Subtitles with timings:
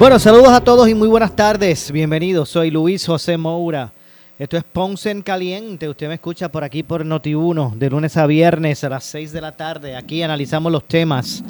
[0.00, 1.92] Bueno, saludos a todos y muy buenas tardes.
[1.92, 3.92] Bienvenidos, soy Luis José Moura.
[4.38, 5.90] Esto es Ponce en Caliente.
[5.90, 9.30] Usted me escucha por aquí por Noti 1 de lunes a viernes a las 6
[9.30, 9.96] de la tarde.
[9.96, 11.44] Aquí analizamos los temas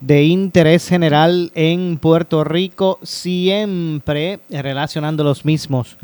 [0.00, 5.96] de interés general en Puerto Rico, siempre relacionando los mismos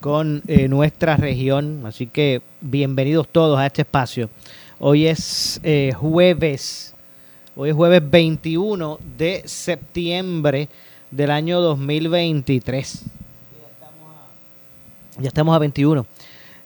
[0.00, 1.82] con eh, nuestra región.
[1.84, 4.30] Así que bienvenidos todos a este espacio.
[4.78, 6.94] Hoy es eh, jueves,
[7.54, 10.70] hoy es jueves 21 de septiembre
[11.16, 13.04] del año 2023.
[15.18, 16.06] Ya estamos a, 21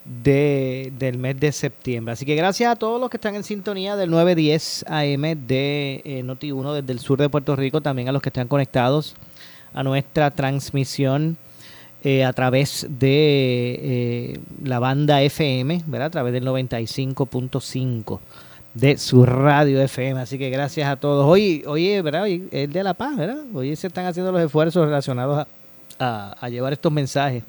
[0.03, 2.11] de, del mes de septiembre.
[2.11, 6.23] Así que gracias a todos los que están en sintonía del 910 AM de eh,
[6.25, 9.15] Noti1 desde el sur de Puerto Rico, también a los que están conectados
[9.73, 11.37] a nuestra transmisión
[12.03, 16.07] eh, a través de eh, la banda FM, ¿verdad?
[16.07, 18.19] A través del 95.5
[18.73, 20.19] de su radio FM.
[20.21, 21.25] Así que gracias a todos.
[21.25, 22.23] Hoy, hoy ¿verdad?
[22.23, 23.43] Hoy es de La Paz, ¿verdad?
[23.53, 25.45] Hoy se están haciendo los esfuerzos relacionados
[25.99, 27.43] a, llevar estos mensajes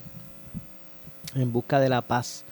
[1.34, 2.44] en busca de la paz,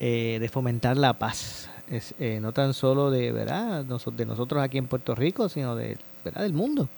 [0.00, 1.68] eh, de fomentar la paz.
[1.90, 3.84] Es, no tan solo de, ¿verdad?
[3.84, 6.42] de nosotros aquí en Puerto Rico, sino de, ¿verdad?
[6.42, 6.88] del mundo.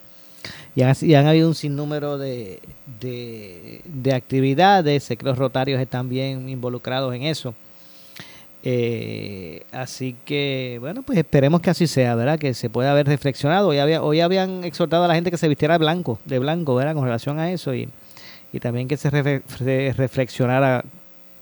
[0.75, 2.61] Y han, habido un sinnúmero de,
[3.01, 7.55] de, actividades, sé que rotarios están bien involucrados en eso.
[8.67, 12.39] Eh, así que, bueno, pues esperemos que así sea, ¿verdad?
[12.39, 13.69] Que se pueda haber reflexionado.
[13.69, 16.95] Hoy, hoy habían exhortado a la gente que se vistiera blanco, de blanco, ¿verdad?
[16.95, 17.91] Con relación a eso y,
[18.55, 20.83] y también que se, reflexionara,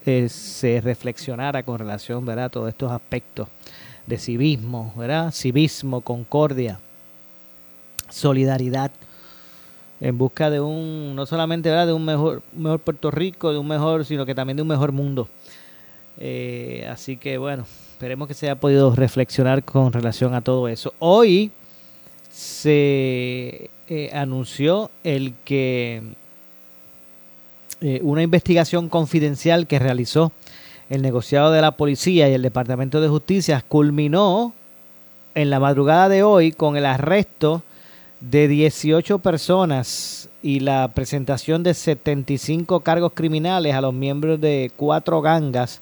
[0.05, 2.45] eh, se reflexionara con relación, ¿verdad?
[2.45, 3.47] A todos estos aspectos
[4.05, 5.31] de civismo, ¿verdad?
[5.31, 6.77] Civismo, concordia
[8.13, 8.91] solidaridad
[9.99, 11.87] en busca de un, no solamente ¿verdad?
[11.87, 14.91] de un mejor, mejor Puerto Rico, de un mejor, sino que también de un mejor
[14.91, 15.29] mundo.
[16.19, 20.93] Eh, así que bueno, esperemos que se haya podido reflexionar con relación a todo eso.
[20.99, 21.51] Hoy
[22.31, 26.01] se eh, anunció el que
[27.81, 30.31] eh, una investigación confidencial que realizó
[30.89, 34.53] el negociado de la policía y el Departamento de Justicia culminó
[35.35, 37.63] en la madrugada de hoy con el arresto
[38.19, 45.21] de 18 personas y la presentación de 75 cargos criminales a los miembros de cuatro
[45.21, 45.81] gangas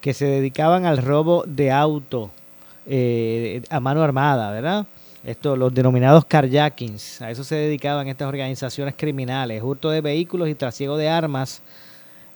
[0.00, 2.30] que se dedicaban al robo de auto
[2.86, 4.86] eh, a mano armada, ¿verdad?
[5.24, 10.54] Esto, los denominados carjackings, a eso se dedicaban estas organizaciones criminales, hurto de vehículos y
[10.54, 11.62] trasiego de armas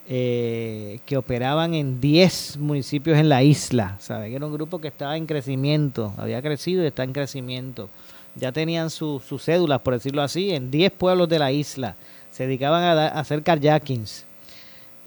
[0.08, 3.96] eh, que operaban en 10 municipios en la isla.
[4.00, 4.34] ¿Sabe?
[4.34, 7.88] Era un grupo que estaba en crecimiento, había crecido y está en crecimiento
[8.34, 11.96] ya tenían sus cédulas, por decirlo así, en 10 pueblos de la isla.
[12.30, 14.24] Se dedicaban a, hacer carjackings.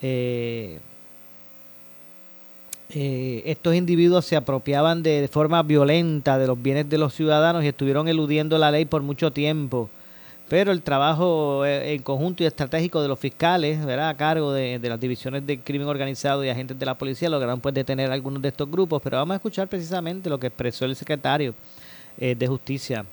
[0.01, 0.79] Eh,
[2.95, 7.67] eh, estos individuos se apropiaban de, forma violenta de los bienes de los ciudadanos y
[7.67, 9.89] estuvieron eludiendo la ley por mucho tiempo.
[10.47, 14.09] Pero el trabajo eh, en conjunto y estratégico de los fiscales, ¿verdad?
[14.09, 17.73] a cargo de, las divisiones de crimen organizado y agentes de la policía, lograron pues
[17.73, 19.01] detener a algunos de estos grupos.
[19.01, 21.55] Pero vamos a escuchar precisamente lo que expresó el secretario
[22.19, 23.03] eh, de Justicia.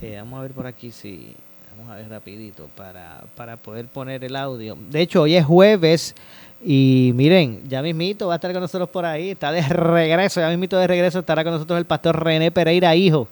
[0.00, 1.34] Eh, vamos a ver por aquí si...
[1.76, 4.76] Vamos a ver rapidito para, para poder poner el audio.
[4.90, 6.14] De hecho, hoy es jueves
[6.64, 10.48] y miren, ya mismito va a estar con nosotros por ahí, está de regreso, ya
[10.48, 13.28] mismito de regreso estará con nosotros el pastor René Pereira, hijo,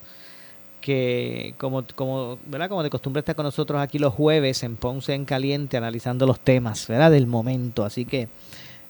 [0.80, 2.68] que como, como, ¿verdad?
[2.68, 6.38] como de costumbre está con nosotros aquí los jueves en Ponce en Caliente analizando los
[6.38, 7.10] temas ¿verdad?
[7.10, 7.84] del momento.
[7.84, 8.28] Así que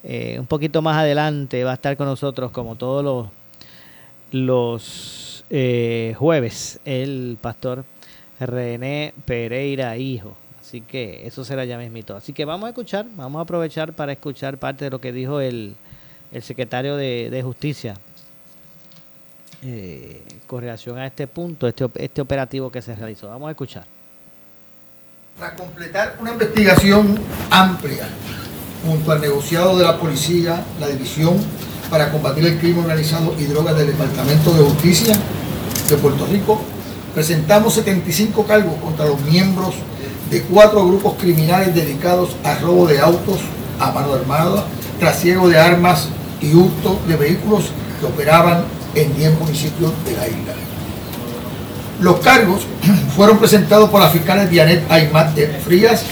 [0.05, 3.29] eh, un poquito más adelante va a estar con nosotros como todos los,
[4.31, 7.87] los eh, jueves el pastor
[8.39, 10.37] René Pereira Hijo.
[10.67, 12.17] Así que eso será ya mismito.
[12.17, 15.41] Así que vamos a escuchar, vamos a aprovechar para escuchar parte de lo que dijo
[15.41, 15.77] el,
[16.33, 17.95] el secretario de, Justicia
[19.63, 23.29] eh, con relación a este punto, este, este operativo que se realizó.
[23.29, 23.85] Vamos a escuchar.
[25.39, 27.17] Para completar una investigación
[27.49, 28.09] amplia
[28.85, 31.37] junto al negociado de la policía, la división
[31.91, 35.17] para combatir el crimen organizado y drogas del Departamento de Justicia
[35.89, 36.61] de Puerto Rico,
[37.15, 39.77] presentamos 75 cargos contra los miembros
[40.31, 43.39] de cuatro grupos criminales dedicados a robo de autos
[43.79, 44.65] a mano armada,
[44.99, 46.09] trasiego de armas
[46.41, 47.65] y hurto de vehículos
[48.01, 48.65] que operaban
[48.95, 50.55] en 10 municipios de la isla.
[52.01, 52.63] Los cargos
[53.17, 56.05] fueron presentados por la fiscal Dianet Aymate Frías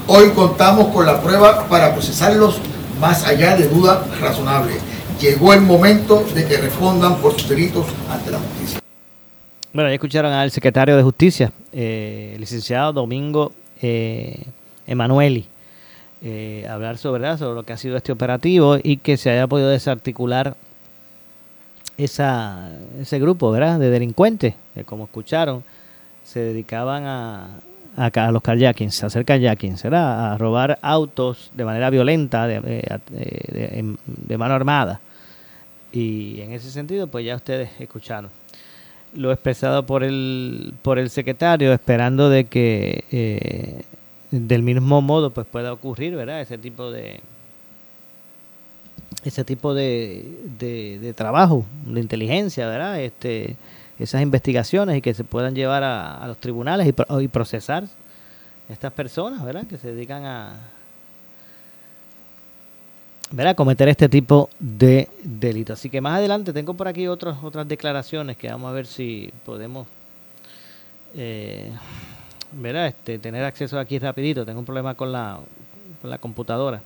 [0.06, 2.58] Hoy contamos con la prueba para procesarlos
[3.00, 4.74] más allá de duda razonable.
[5.20, 8.80] Llegó el momento de que respondan por sus delitos ante la justicia.
[9.72, 14.44] Bueno, ya escucharon al secretario de Justicia, eh, licenciado Domingo eh,
[14.86, 15.46] Emanueli,
[16.22, 19.68] eh, hablar sobre, sobre lo que ha sido este operativo y que se haya podido
[19.68, 20.56] desarticular
[21.96, 22.70] esa,
[23.00, 23.78] ese grupo ¿verdad?
[23.78, 25.64] de delincuentes, que como escucharon,
[26.24, 27.60] se dedicaban a,
[27.96, 30.32] a, los carjackings, a hacer carjackings, ¿verdad?
[30.32, 35.00] a robar autos de manera violenta, de, de, de mano armada.
[35.90, 38.30] Y en ese sentido, pues ya ustedes escucharon
[39.14, 43.82] lo expresado por el, por el secretario, esperando de que eh,
[44.30, 46.40] del mismo modo pues pueda ocurrir, ¿verdad?
[46.40, 47.20] Ese tipo de
[49.24, 50.24] ese tipo de,
[50.58, 53.00] de, trabajo, de inteligencia, ¿verdad?
[53.00, 53.56] Este,
[53.98, 57.84] esas investigaciones y que se puedan llevar a, los tribunales y, y procesar
[58.68, 59.66] estas personas, ¿verdad?
[59.66, 60.56] Que se dedican a,
[63.36, 65.78] a cometer este tipo de delitos.
[65.78, 69.32] Así que más adelante tengo por aquí otras otras declaraciones que vamos a ver si
[69.44, 69.86] podemos
[71.14, 71.72] eh,
[72.86, 74.44] este, tener acceso aquí rapidito.
[74.44, 75.40] Tengo un problema con la,
[76.00, 76.80] con la computadora.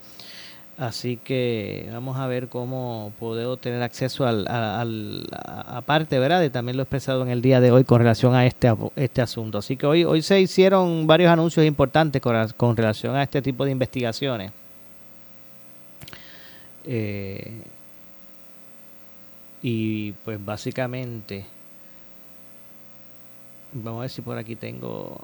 [0.79, 6.41] Así que vamos a ver cómo puedo tener acceso al, al, aparte, ¿verdad?
[6.41, 9.59] De también lo expresado en el día de hoy con relación a este, este asunto.
[9.59, 13.71] Así que hoy, hoy se hicieron varios anuncios importantes con relación a este tipo de
[13.71, 14.51] investigaciones.
[16.85, 17.63] Eh,
[19.63, 21.45] y pues básicamente,
[23.73, 25.21] vamos a ver si por aquí tengo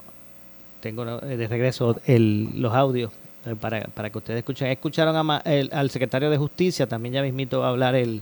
[0.79, 3.11] tengo de regreso el, los audios
[3.45, 4.67] eh, para, para que ustedes escuchen.
[4.67, 8.21] Escucharon al secretario de Justicia, también ya mismito va a hablar el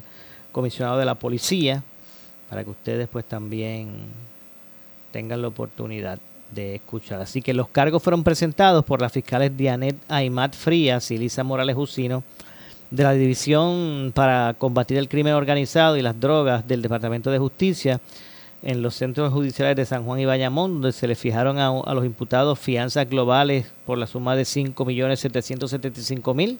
[0.52, 1.84] comisionado de la policía,
[2.50, 3.90] para que ustedes pues también
[5.12, 6.20] tengan la oportunidad
[6.52, 7.22] de escuchar.
[7.22, 11.76] Así que los cargos fueron presentados por las fiscales Dianet Aymat Frías y Lisa Morales
[11.76, 12.24] Jusino
[12.90, 18.00] de la División para Combatir el Crimen Organizado y las Drogas del Departamento de Justicia
[18.68, 22.04] en los centros judiciales de San Juan y Bayamón, donde se le fijaron a, los
[22.04, 26.58] imputados fianzas globales por la suma de 5.775.000.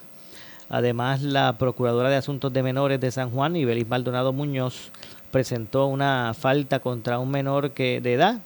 [0.70, 4.90] Además, la Procuradora de Asuntos de Menores de San Juan, Ibelis Maldonado Muñoz,
[5.30, 8.40] presentó una falta contra un menor que de edad,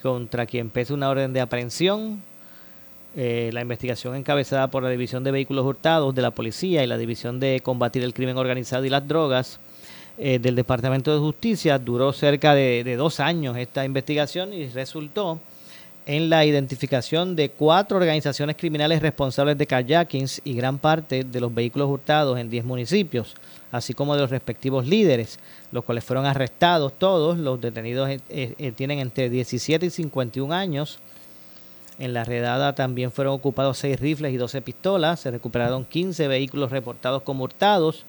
[0.00, 2.22] contra quien pesa una orden de aprehensión
[3.16, 6.96] eh, la investigación encabezada por la División de Vehículos Hurtados de la Policía y la
[6.96, 9.58] División de Combatir el Crimen Organizado y las Drogas
[10.18, 15.40] eh, del Departamento de Justicia duró cerca de, dos años esta investigación y resultó
[16.04, 21.54] en la identificación de cuatro organizaciones criminales responsables de kayakings y gran parte de los
[21.54, 23.36] vehículos hurtados en 10 municipios,
[23.70, 25.38] así como de los respectivos líderes,
[25.70, 27.38] los cuales fueron arrestados todos.
[27.38, 30.98] Los detenidos eh, tienen entre 17 y 51 años
[31.98, 35.20] en la redada también fueron ocupados seis rifles y 12 pistolas.
[35.20, 38.04] Se recuperaron 15 vehículos reportados como hurtados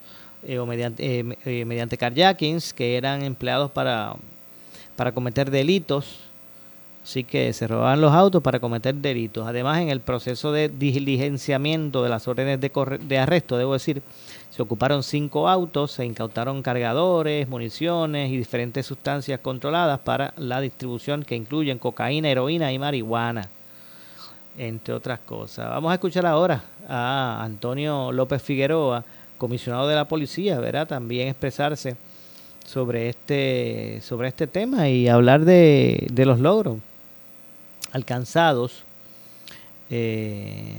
[0.46, 4.16] eh, o mediante, eh, eh, mediante carjackings que eran empleados para,
[4.96, 6.20] para cometer delitos.
[7.04, 9.46] Así que se robaban los autos para cometer delitos.
[9.46, 12.72] Además, en el proceso de diligenciamiento de las órdenes de,
[13.02, 14.02] de arresto, debo decir,
[14.50, 21.24] se ocuparon cinco autos, se incautaron cargadores, municiones y diferentes sustancias controladas para la distribución
[21.24, 23.50] que incluyen cocaína, heroína y marihuana
[24.58, 25.70] entre otras cosas.
[25.70, 29.04] Vamos a escuchar ahora a Antonio López Figueroa,
[29.38, 30.88] comisionado de la policía, ¿verdad?
[30.88, 31.96] También expresarse
[32.66, 36.78] sobre este, sobre este tema y hablar de, de los logros
[37.92, 38.84] alcanzados
[39.90, 40.78] eh,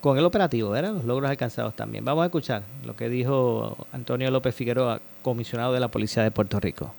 [0.00, 0.92] con el operativo, ¿verdad?
[0.92, 2.04] Los logros alcanzados también.
[2.04, 6.58] Vamos a escuchar lo que dijo Antonio López Figueroa, comisionado de la Policía de Puerto
[6.60, 6.94] Rico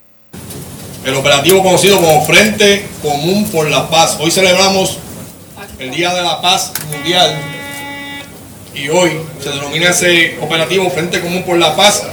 [1.07, 4.17] el operativo conocido como Frente Común por la Paz.
[4.19, 4.97] Hoy celebramos
[5.79, 7.33] el Día de la Paz Mundial
[8.73, 9.11] y hoy
[9.43, 12.03] se denomina ese operativo Frente Común por la Paz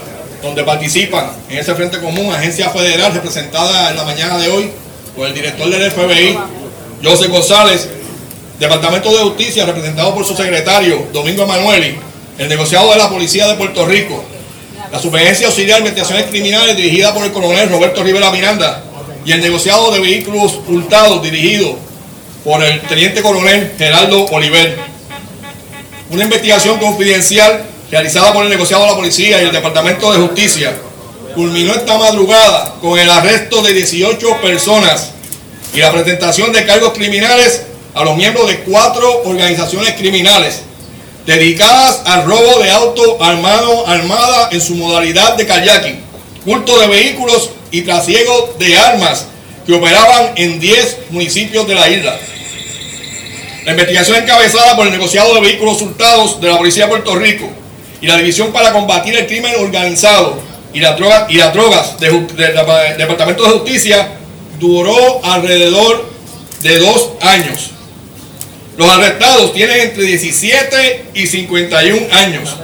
[0.45, 4.71] donde participan en ese frente común agencia federal representada en la mañana de hoy
[5.17, 6.39] por el director del FBI,
[7.03, 7.89] José González,
[8.61, 11.97] Departamento de Justicia representado por su secretario, Domingo Emanueli,
[12.39, 14.23] el negociado de la Policía de Puerto Rico,
[14.93, 18.83] la Superintendencia Auxiliar de Investigaciones Criminales dirigida por el coronel Roberto Rivera Miranda
[19.25, 21.77] y el negociado de vehículos hurtados dirigido
[22.45, 24.94] por el teniente coronel Geraldo Oliver.
[26.15, 30.73] Una investigación confidencial realizada por el negociado de la policía y el Departamento de Justicia
[31.35, 35.11] culminó esta madrugada con el arresto de 18 personas
[35.75, 37.63] y la presentación de cargos criminales
[37.95, 40.61] a los miembros de cuatro organizaciones criminales
[41.27, 46.01] dedicadas al robo de auto armado armada en su modalidad de kayaking,
[46.45, 49.27] culto de vehículos y trasiego de armas
[49.67, 52.17] que operaban en 10 municipios de la isla.
[53.65, 57.49] La investigación encabezada por el negociado de vehículos hurtados de la Policía de Puerto Rico
[58.03, 60.39] y la División para combatir el crimen organizado
[60.75, 62.27] y las drogas, y las drogas del
[62.99, 64.19] Departamento de Justicia
[64.61, 66.11] duró alrededor
[66.61, 67.71] de dos años.
[68.77, 72.57] Los arrestados tienen entre 17 y 51 años.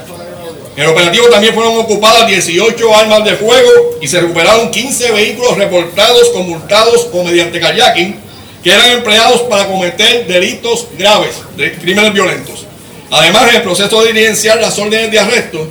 [0.76, 3.70] En el operativo también fueron ocupadas 18 armas de fuego
[4.02, 8.29] y se recuperaron 15 vehículos reportados, conmultados o mediante kayaking
[8.62, 11.36] que eran empleados para cometer delitos graves,
[11.80, 12.66] crímenes violentos.
[13.10, 15.68] Además, en el proceso de diligenciar las órdenes de arresto,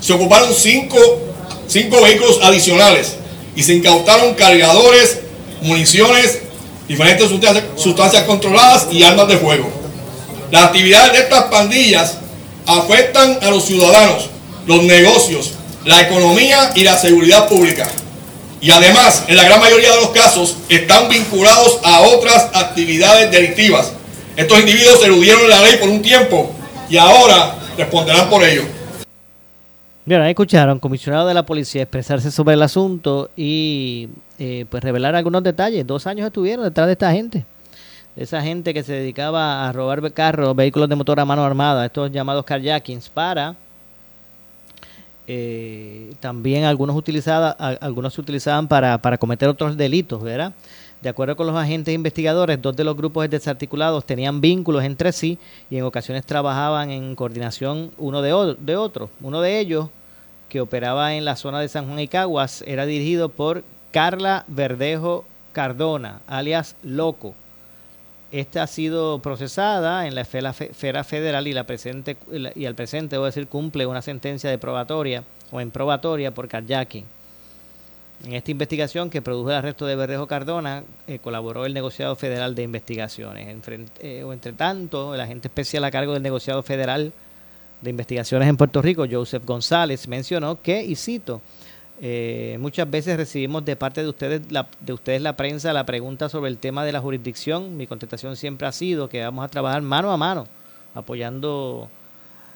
[0.00, 1.26] se ocuparon 5
[1.68, 3.14] cinco, vehículos adicionales
[3.54, 5.20] y se incautaron cargadores,
[5.62, 6.40] municiones,
[6.88, 7.28] diferentes
[7.76, 9.68] sustancias controladas y armas de fuego.
[10.50, 12.18] Las actividades de estas pandillas
[12.66, 14.28] afectan a los ciudadanos,
[14.66, 15.52] los negocios,
[15.84, 17.88] la economía y la seguridad pública.
[18.66, 23.92] Y además, en la gran mayoría de los casos, están vinculados a otras actividades delictivas.
[24.34, 26.52] Estos individuos eludieron la ley por un tiempo
[26.90, 28.62] y ahora responderán por ello.
[30.04, 35.14] Bien, ahí escucharon, comisionado de la policía expresarse sobre el asunto y eh, pues revelar
[35.14, 35.86] algunos detalles.
[35.86, 37.44] Dos años estuvieron detrás de esta gente
[38.16, 42.10] esa gente que se dedicaba a robar carros, vehículos de motor a mano armada, estos
[42.10, 43.54] llamados carjackings, para
[45.26, 50.52] eh, también algunos, utilizaban, algunos se utilizaban para, para cometer otros delitos, ¿verdad?
[51.02, 55.38] De acuerdo con los agentes investigadores, dos de los grupos desarticulados tenían vínculos entre sí
[55.70, 59.10] y en ocasiones trabajaban en coordinación uno de, de otro.
[59.20, 59.88] Uno de ellos,
[60.48, 65.24] que operaba en la zona de San Juan y Caguas, era dirigido por Carla Verdejo
[65.52, 67.34] Cardona, alias Loco
[68.40, 72.16] esta ha sido procesada en la esfera federal y, la presente,
[72.54, 77.04] y al presente, debo decir, cumple una sentencia de probatoria o en probatoria por carjacking.
[78.24, 82.54] En esta investigación que produjo el arresto de Verdejo Cardona, eh, colaboró el negociado federal
[82.54, 83.56] de investigaciones.
[84.00, 87.12] Eh, o entre tanto, el agente especial a cargo del negociado federal
[87.82, 91.42] de investigaciones en Puerto Rico, Joseph González, mencionó que, y cito,
[92.00, 96.28] eh, muchas veces recibimos de parte de ustedes, la, de ustedes la prensa la pregunta
[96.28, 97.76] sobre el tema de la jurisdicción.
[97.76, 100.46] Mi contestación siempre ha sido que vamos a trabajar mano a mano,
[100.94, 101.88] apoyando,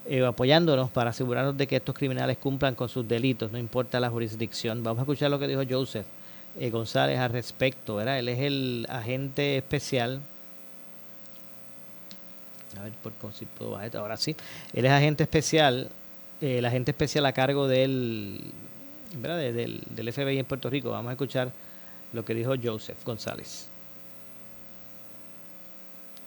[0.07, 4.11] eh, apoyándonos para asegurarnos de que estos criminales cumplan con sus delitos, no importa la
[4.11, 4.83] jurisdicción.
[4.83, 6.07] Vamos a escuchar lo que dijo Joseph
[6.59, 7.97] eh, González al respecto.
[7.97, 8.19] ¿verdad?
[8.19, 10.21] Él es el agente especial.
[12.79, 14.37] A ver por, si puedo bajar Ahora sí.
[14.75, 15.89] Él es agente especial,
[16.43, 18.53] el agente especial a cargo del
[19.11, 20.91] del, del FBI en Puerto Rico.
[20.91, 21.51] Vamos a escuchar
[22.13, 23.69] lo que dijo Joseph González.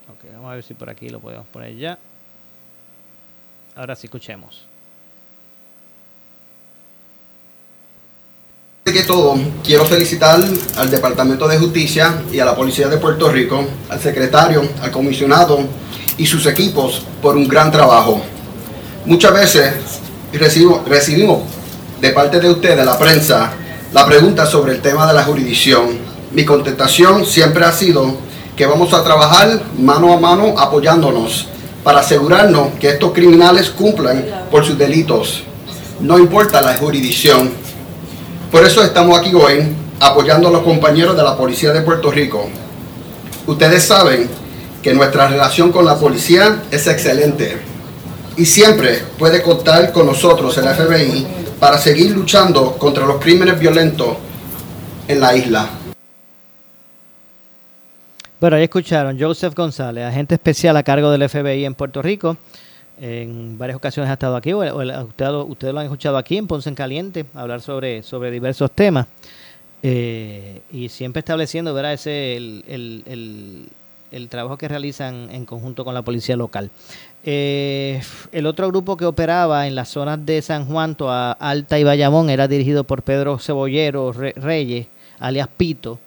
[0.09, 1.97] Ok, vamos a ver si por aquí lo podemos poner ya.
[3.75, 4.65] Ahora sí escuchemos.
[8.85, 10.41] De que todo, quiero felicitar
[10.75, 15.59] al Departamento de Justicia y a la Policía de Puerto Rico, al secretario, al comisionado
[16.17, 18.21] y sus equipos por un gran trabajo.
[19.05, 20.01] Muchas veces
[20.33, 21.43] recibo, recibimos
[22.03, 23.53] de parte de ustedes, la prensa,
[23.93, 25.97] la pregunta sobre el tema de la jurisdicción.
[26.33, 28.17] Mi contestación siempre ha sido
[28.57, 31.47] que vamos a trabajar mano a mano apoyándonos
[31.81, 35.45] para asegurarnos que estos criminales cumplan por sus delitos,
[36.01, 37.51] no importa la jurisdicción.
[38.51, 39.65] Por eso estamos aquí hoy
[40.01, 42.49] apoyando a los compañeros de la Policía de Puerto Rico.
[43.47, 44.29] Ustedes saben
[44.81, 47.59] que nuestra relación con la policía es excelente
[48.35, 54.17] y siempre puede contar con nosotros el FBI para seguir luchando contra los crímenes violentos
[55.07, 55.69] en la isla.
[58.37, 62.35] Bueno, ahí escucharon Joseph González, agente especial a cargo del FBI en Puerto Rico.
[62.99, 66.75] En varias ocasiones ha estado aquí, o ustedes lo han escuchado aquí en Ponce en
[66.75, 69.07] Caliente, hablar sobre, sobre diversos temas.
[69.81, 71.93] Eh, y siempre estableciendo, ¿verdad?
[71.93, 72.65] Ese, el,
[73.07, 73.69] el
[74.29, 76.69] trabajo que realizan en conjunto con la policía local.
[77.23, 78.01] Eh,
[78.31, 82.29] el otro grupo que operaba en las zonas de San Juan, Toa Alta y Bayamón
[82.29, 84.87] era dirigido por Pedro Cebollero Reyes,
[85.19, 85.99] alias Pito,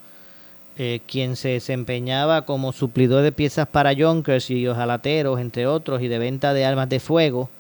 [0.79, 6.09] eh, quien se desempeñaba como suplidor de piezas para Junkers y ojalateros, entre otros, y
[6.09, 7.51] de venta de armas de fuego.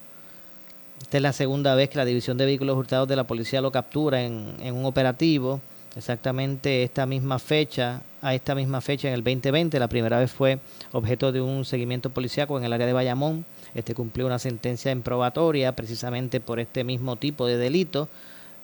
[1.00, 3.70] Esta es la segunda vez que la División de Vehículos Hurtados de la Policía lo
[3.70, 5.60] captura en un operativo.
[5.96, 10.58] Exactamente esta misma fecha, a esta misma fecha en el 2020, la primera vez fue
[10.90, 13.44] objeto de un seguimiento policíaco en el área de Bayamón.
[13.72, 18.08] Este cumplió una sentencia en probatoria precisamente por este mismo tipo de delito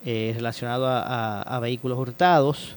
[0.04, 2.76] eh, relacionado a, vehículos hurtados.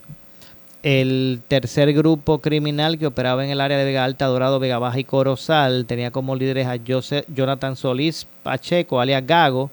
[0.84, 5.00] El tercer grupo criminal que operaba en el área de Vega Alta, Dorado, Vega Baja
[5.00, 9.72] y Corozal tenía como líderes a Jonathan Solís Pacheco, alias Gago,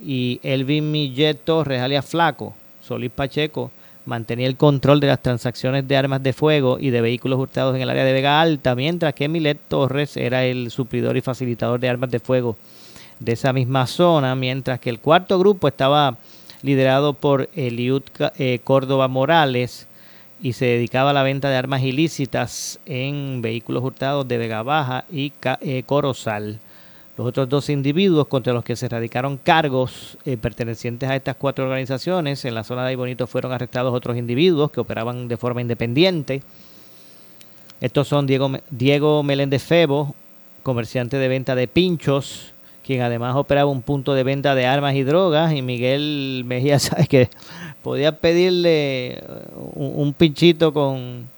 [0.00, 2.54] y Elvin Millet Torres, alias Flaco.
[2.80, 3.70] Solís Pacheco
[4.06, 7.82] mantenía el control de las transacciones de armas de fuego y de vehículos hurtados en
[7.82, 11.88] el área de Vega Alta, mientras que Milet Torres era el suplidor y facilitador de
[11.88, 12.56] armas de fuego
[13.20, 16.18] de esa misma zona, mientras que el cuarto grupo estaba
[16.62, 18.02] liderado por Eliud
[18.38, 19.86] eh, Córdoba Morales
[20.42, 25.04] y se dedicaba a la venta de armas ilícitas en vehículos hurtados de Vega Baja
[25.10, 26.60] y eh, Corozal.
[27.16, 31.64] Los otros dos individuos contra los que se radicaron cargos eh, pertenecientes a estas cuatro
[31.64, 36.42] organizaciones en la zona de Bonito fueron arrestados otros individuos que operaban de forma independiente.
[37.80, 40.14] Estos son Diego, Diego Meléndez Febo,
[40.64, 42.52] comerciante de venta de pinchos,
[42.84, 47.08] quien además operaba un punto de venta de armas y drogas, y Miguel Mejía, ¿sabes
[47.08, 47.28] que
[47.84, 49.22] Podía pedirle
[49.74, 51.28] un, pinchito con,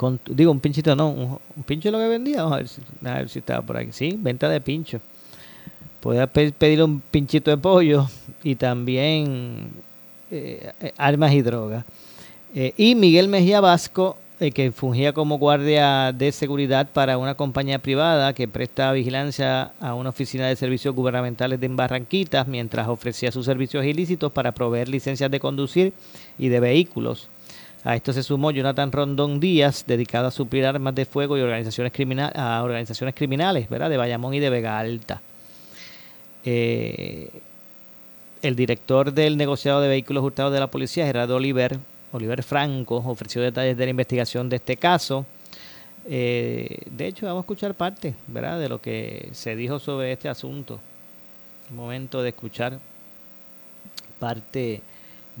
[0.00, 3.14] con, digo, un pinchito no, un, pincho lo que vendía, vamos a ver, si, a
[3.16, 4.98] ver si estaba por aquí, sí, venta de pincho.
[6.00, 8.08] Podía pedirle un pinchito de pollo
[8.42, 9.68] y también
[10.30, 11.84] eh, armas y drogas.
[12.54, 17.78] Eh, y Miguel Mejía Vasco eh, que fungía como guardia de seguridad para una compañía
[17.78, 23.44] privada que presta vigilancia a una oficina de servicios gubernamentales de Barranquitas mientras ofrecía sus
[23.44, 25.92] servicios ilícitos para proveer licencias de conducir
[26.38, 27.28] y de vehículos.
[27.82, 31.92] A esto se sumó Jonathan Rondón Díaz, dedicado a suplir armas de fuego y organizaciones
[31.92, 33.88] criminales, a organizaciones criminales, ¿verdad?
[33.88, 35.22] De Bayamón y de Vega Alta.
[36.44, 37.30] Eh,
[38.42, 41.78] el director del negociado de vehículos hurtados de la policía, Gerardo Oliver,
[42.12, 45.24] Oliver Franco ofreció detalles de la investigación de este caso.
[46.06, 48.58] Eh, de hecho, vamos a escuchar parte ¿verdad?
[48.58, 50.80] de lo que se dijo sobre este asunto.
[51.70, 52.78] Un momento de escuchar
[54.18, 54.82] parte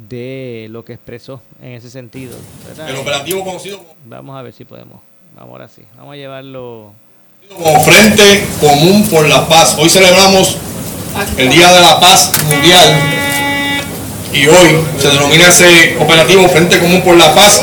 [0.08, 2.36] de lo que expresó en ese sentido.
[2.88, 5.00] El operativo conocido Vamos a ver si podemos.
[5.36, 5.82] Vamos ahora sí.
[5.96, 6.92] Vamos a llevarlo.
[7.54, 9.76] Como Frente Común por la Paz.
[9.78, 10.56] Hoy celebramos
[11.36, 13.20] el Día de la Paz Mundial
[14.32, 17.62] y hoy se denomina ese operativo Frente Común por la Paz,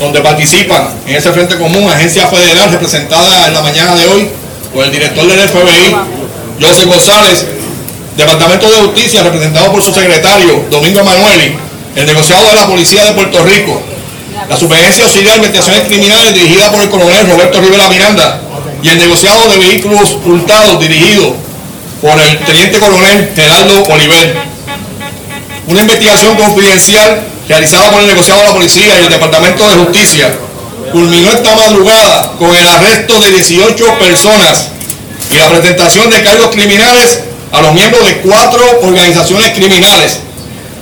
[0.00, 4.28] donde participan en ese Frente Común agencia federal representada en la mañana de hoy
[4.74, 5.96] por el director del FBI,
[6.60, 7.46] José González,
[8.16, 11.56] Departamento de Justicia representado por su secretario, Domingo Emanueli,
[11.96, 13.80] el negociado de la Policía de Puerto Rico,
[14.48, 18.40] la Superintendencia Auxiliar de Investigaciones Criminales dirigida por el coronel Roberto Rivera Miranda
[18.82, 21.34] y el negociado de vehículos hurtados dirigido
[22.02, 24.36] por el teniente coronel Gerardo Oliver.
[25.68, 30.34] Una investigación confidencial realizada por el negociado de la policía y el Departamento de Justicia
[30.92, 34.68] culminó esta madrugada con el arresto de 18 personas
[35.30, 37.20] y la presentación de cargos criminales
[37.52, 40.25] a los miembros de cuatro organizaciones criminales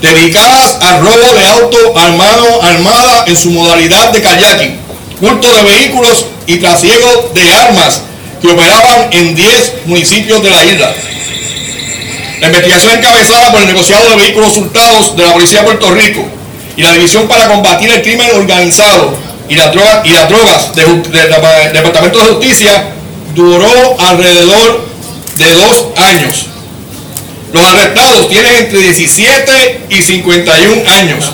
[0.01, 4.79] dedicadas al robo de auto armado, armada en su modalidad de kayaking,
[5.21, 8.03] culto de vehículos y trasiego de armas
[8.41, 10.93] que operaban en 10 municipios de la isla.
[12.41, 16.27] La investigación encabezada por el negociado de vehículos hurtados de la Policía de Puerto Rico
[16.77, 19.17] y la División para Combatir el Crimen Organizado
[19.49, 21.03] y las drogas, y las drogas del
[21.73, 22.91] Departamento de Justicia
[23.35, 24.87] duró alrededor
[25.37, 26.47] de dos años.
[27.55, 31.33] Los arrestados tienen entre 17 y 51 años.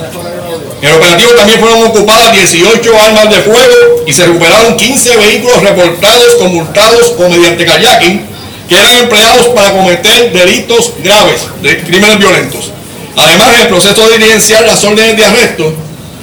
[0.82, 5.62] En el operativo también fueron ocupadas 18 armas de fuego y se recuperaron 15 vehículos
[5.62, 8.26] reportados, conmultados o mediante kayaking
[8.68, 12.70] que eran empleados para cometer delitos graves, de crímenes violentos.
[13.16, 15.72] Además, en el proceso de diligenciar las órdenes de arresto,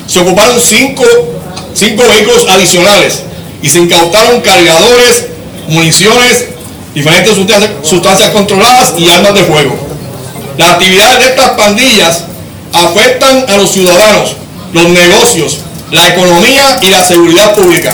[0.06, 1.04] se ocuparon cinco,
[1.74, 3.24] vehículos adicionales
[3.64, 5.26] y se incautaron cargadores,
[5.70, 6.50] municiones,
[6.94, 7.34] diferentes
[7.84, 9.87] sustancias, controladas y armas de fuego.
[10.58, 12.24] Las actividades de estas pandillas
[12.74, 14.36] afectan a los ciudadanos,
[14.74, 15.60] los negocios,
[15.92, 17.94] la economía y la seguridad pública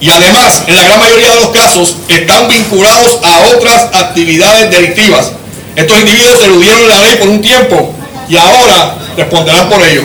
[0.00, 5.32] y además, en la gran mayoría de los casos, están vinculados a otras actividades delictivas.
[5.76, 7.94] Estos individuos eludieron la ley por un tiempo
[8.26, 10.02] y ahora responderán por ello.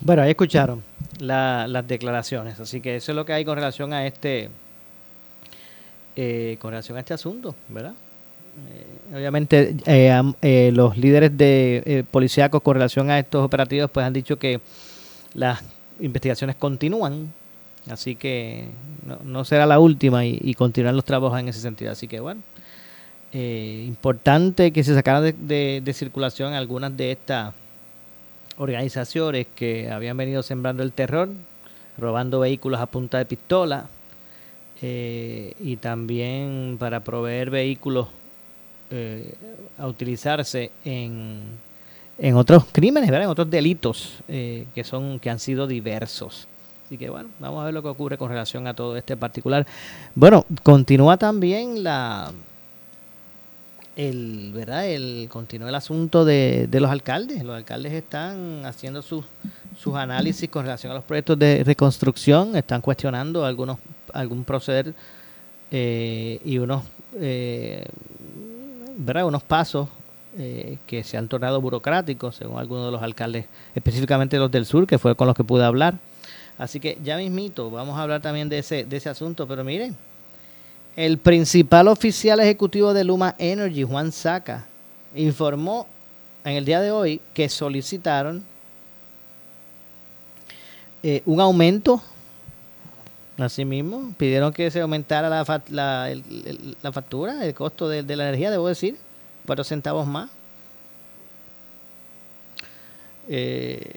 [0.00, 0.82] Bueno, ahí escucharon.
[1.18, 2.58] las declaraciones.
[2.58, 4.48] Así que eso es lo que hay con relación a este,
[6.16, 7.92] eh, con relación a este asunto, ¿verdad?
[8.70, 14.38] Eh, obviamente eh, los líderes de policíacos con relación a estos operativos pues han dicho
[14.38, 14.60] que
[15.34, 15.62] las
[16.00, 17.32] investigaciones continúan,
[17.90, 18.68] así que
[19.24, 21.92] no, será la última y, y continuar los trabajos en ese sentido.
[21.92, 22.42] Así que bueno,
[23.32, 27.52] importante que se sacaran de, circulación algunas de estas
[28.56, 31.28] organizaciones que habían venido sembrando el terror,
[31.96, 33.86] robando vehículos a punta de pistola
[34.82, 38.08] eh, y también para proveer vehículos
[38.90, 39.34] eh,
[39.78, 41.40] a utilizarse en,
[42.18, 43.24] en otros crímenes, ¿verdad?
[43.24, 46.48] en otros delitos eh, que son que han sido diversos.
[46.86, 49.66] Así que bueno, vamos a ver lo que ocurre con relación a todo este particular.
[50.14, 52.32] Bueno, continúa también la
[53.94, 54.88] el, ¿verdad?
[54.88, 57.44] El, continúa el asunto de, de los alcaldes.
[57.44, 59.24] Los alcaldes están haciendo sus,
[59.78, 63.78] sus análisis con relación a los proyectos de reconstrucción, están cuestionando algunos
[64.12, 64.94] algún proceder
[65.70, 66.84] eh, y unos,
[67.16, 67.84] eh,
[68.98, 69.26] ¿verdad?
[69.26, 69.88] unos pasos
[70.36, 74.86] eh, que se han tornado burocráticos, según algunos de los alcaldes, específicamente los del sur,
[74.86, 75.94] que fue con los que pude hablar.
[76.58, 79.96] Así que ya mismito, vamos a hablar también de ese, de ese asunto, pero miren,
[80.96, 84.66] el principal oficial ejecutivo de Luma Energy, Juan Saca,
[85.14, 85.86] informó
[86.44, 88.44] en el día de hoy que solicitaron
[91.02, 92.02] eh, un aumento.
[93.38, 95.62] Asimismo, pidieron que se aumentara la,
[96.82, 98.96] la, factura, el costo de, la energía, debo decir,
[99.46, 100.28] cuatro centavos más.
[103.28, 103.96] Eh,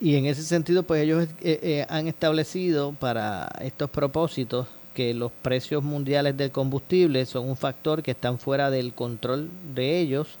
[0.00, 5.82] y en ese sentido, pues ellos eh, han establecido para estos propósitos que los precios
[5.82, 10.38] mundiales del combustible son un factor que están fuera del control de ellos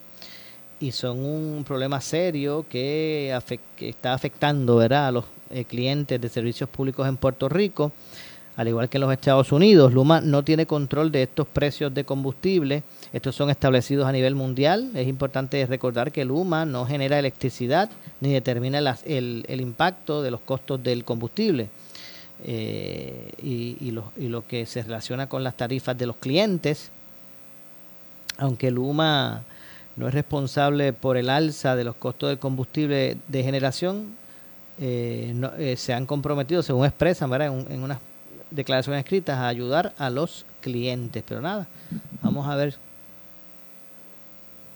[0.80, 3.36] y son un problema serio que,
[3.80, 5.08] está afectando ¿verdad?
[5.08, 7.92] a los eh, clientes de servicios públicos en Puerto Rico,
[8.56, 9.92] al igual que en los Estados Unidos.
[9.92, 12.82] Luma no tiene control de estos precios de combustible,
[13.12, 14.90] estos son establecidos a nivel mundial.
[14.94, 20.40] Es importante recordar que Luma no genera electricidad ni determina el, el impacto de los
[20.40, 21.68] costos del combustible
[22.42, 26.90] eh, y, lo, y, lo, que se relaciona con las tarifas de los clientes,
[28.38, 29.42] aunque Luma
[29.96, 34.16] no es responsable por el alza de los costos del combustible de generación,
[34.80, 37.98] eh, eh, se han comprometido, según expresan En, en unas
[38.50, 41.22] declaraciones escritas, a ayudar a los clientes.
[41.26, 41.68] Pero nada,
[42.22, 42.76] vamos a ver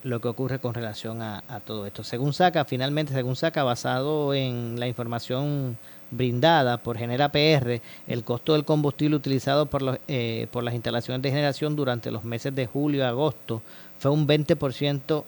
[0.02, 2.04] lo que ocurre con relación a, a todo esto.
[2.04, 5.78] Según saca, finalmente, según saca, basado en la información
[6.10, 11.22] brindada por Genera PR, el costo del combustible utilizado por, los, eh, por las instalaciones
[11.22, 13.62] de generación durante los meses de julio y agosto
[13.98, 15.24] fue un 20%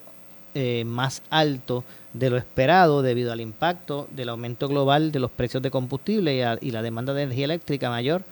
[0.53, 1.83] eh, más alto
[2.17, 6.71] de lo esperado debido al impacto del aumento global de los precios de combustible y,
[6.71, 8.23] la demanda de energía eléctrica mayor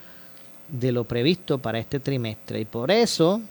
[0.69, 2.59] de lo previsto para este trimestre.
[2.59, 3.41] Y por eso,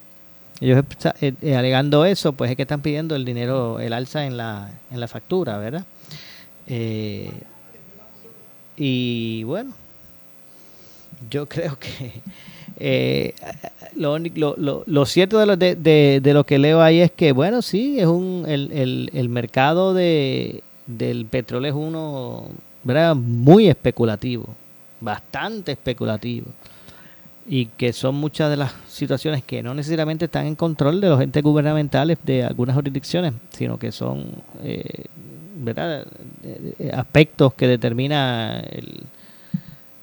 [0.61, 0.85] ellos
[1.21, 5.01] eh, alegando eso, pues es que están pidiendo el dinero, el alza en la, en
[5.01, 5.85] la factura, ¿verdad?
[6.67, 7.31] Eh,
[8.77, 9.75] y bueno,
[11.31, 12.23] yo creo que
[12.79, 13.35] eh,
[13.95, 17.63] lo, lo, lo, cierto de lo, de, de, lo que leo ahí es que, bueno,
[17.63, 22.49] sí, es un el, el, el mercado de, del petróleo es uno
[22.83, 23.15] ¿verdad?
[23.15, 24.47] muy especulativo,
[25.01, 26.47] bastante especulativo.
[27.47, 31.21] Y que son muchas de las situaciones que no necesariamente están en control de los
[31.21, 34.25] entes gubernamentales de algunas jurisdicciones, sino que son
[34.63, 35.05] eh,
[35.57, 36.07] ¿verdad?
[36.43, 39.03] Eh, aspectos que determina el,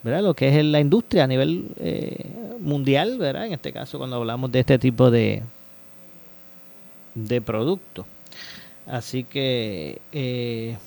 [0.04, 0.22] ¿verdad?
[0.22, 2.26] lo que es la industria a nivel eh,
[2.62, 3.48] mundial, ¿verdad?
[3.48, 5.44] en este caso cuando hablamos de este tipo de,
[7.16, 8.06] de productos.
[8.86, 10.78] Así que eh,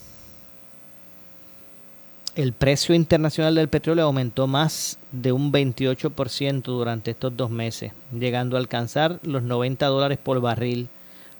[2.35, 8.57] el precio internacional del petróleo aumentó más de un 28% durante estos dos meses, llegando
[8.57, 10.89] a alcanzar los 90 dólares por barril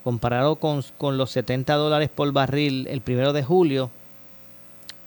[0.05, 0.83] comparado con,
[1.17, 3.91] los 70 dólares por barril el primero de julio,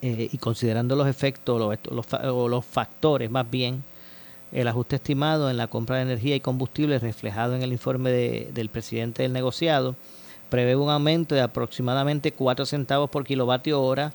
[0.01, 3.83] eh, y considerando los efectos o los factores más bien,
[4.51, 8.69] el ajuste estimado en la compra de energía y combustible reflejado en el informe del
[8.69, 9.95] presidente del negociado
[10.49, 14.13] prevé un aumento de aproximadamente 4 centavos por kilovatio hora.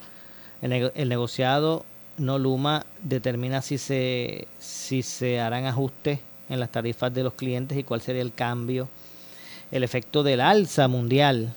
[0.63, 1.85] El, el negociado
[2.17, 7.77] no Luma determina si se, si se harán ajustes en las tarifas de los clientes
[7.79, 8.89] y cuál sería el cambio
[9.71, 11.55] el efecto del alza mundial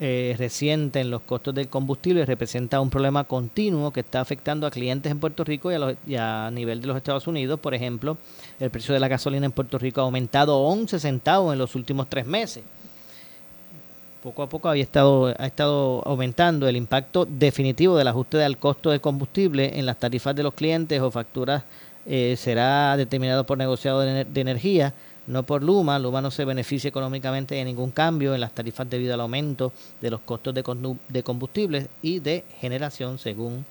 [0.00, 4.70] eh, reciente en los costos del combustible representa un problema continuo que está afectando a
[4.70, 7.58] clientes en Puerto Rico y a, nivel de los Estados Unidos.
[7.58, 8.16] Por ejemplo,
[8.60, 12.08] el precio de la gasolina en Puerto Rico ha aumentado 11 centavos en los últimos
[12.08, 12.62] tres meses.
[14.22, 18.90] poco a poco había estado, ha estado aumentando el impacto definitivo del ajuste del costo
[18.90, 21.64] de combustible en las tarifas de los clientes o facturas
[22.10, 24.94] eh, será determinado por negociado de, energía,
[25.28, 25.98] no por Luma.
[25.98, 30.10] Luma no se beneficia económicamente de ningún cambio en las tarifas debido al aumento de
[30.10, 30.64] los costos de,
[31.08, 33.64] de combustibles y de generación, según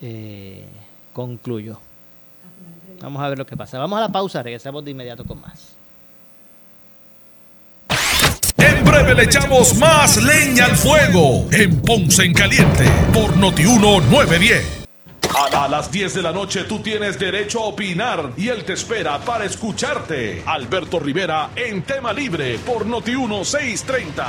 [0.00, 0.64] eh,
[1.12, 1.78] concluyo.
[3.00, 3.78] Vamos a ver lo que pasa.
[3.78, 5.76] Vamos a la pausa, regresamos de inmediato con más.
[8.56, 14.83] En breve le echamos más leña al fuego en Ponce en Caliente por Notiuno 910.
[15.36, 19.18] A, las 10 de la noche tú tienes derecho a opinar y él te espera
[19.18, 20.44] para escucharte.
[20.46, 24.26] Alberto Rivera en Tema Libre por Noti1 630.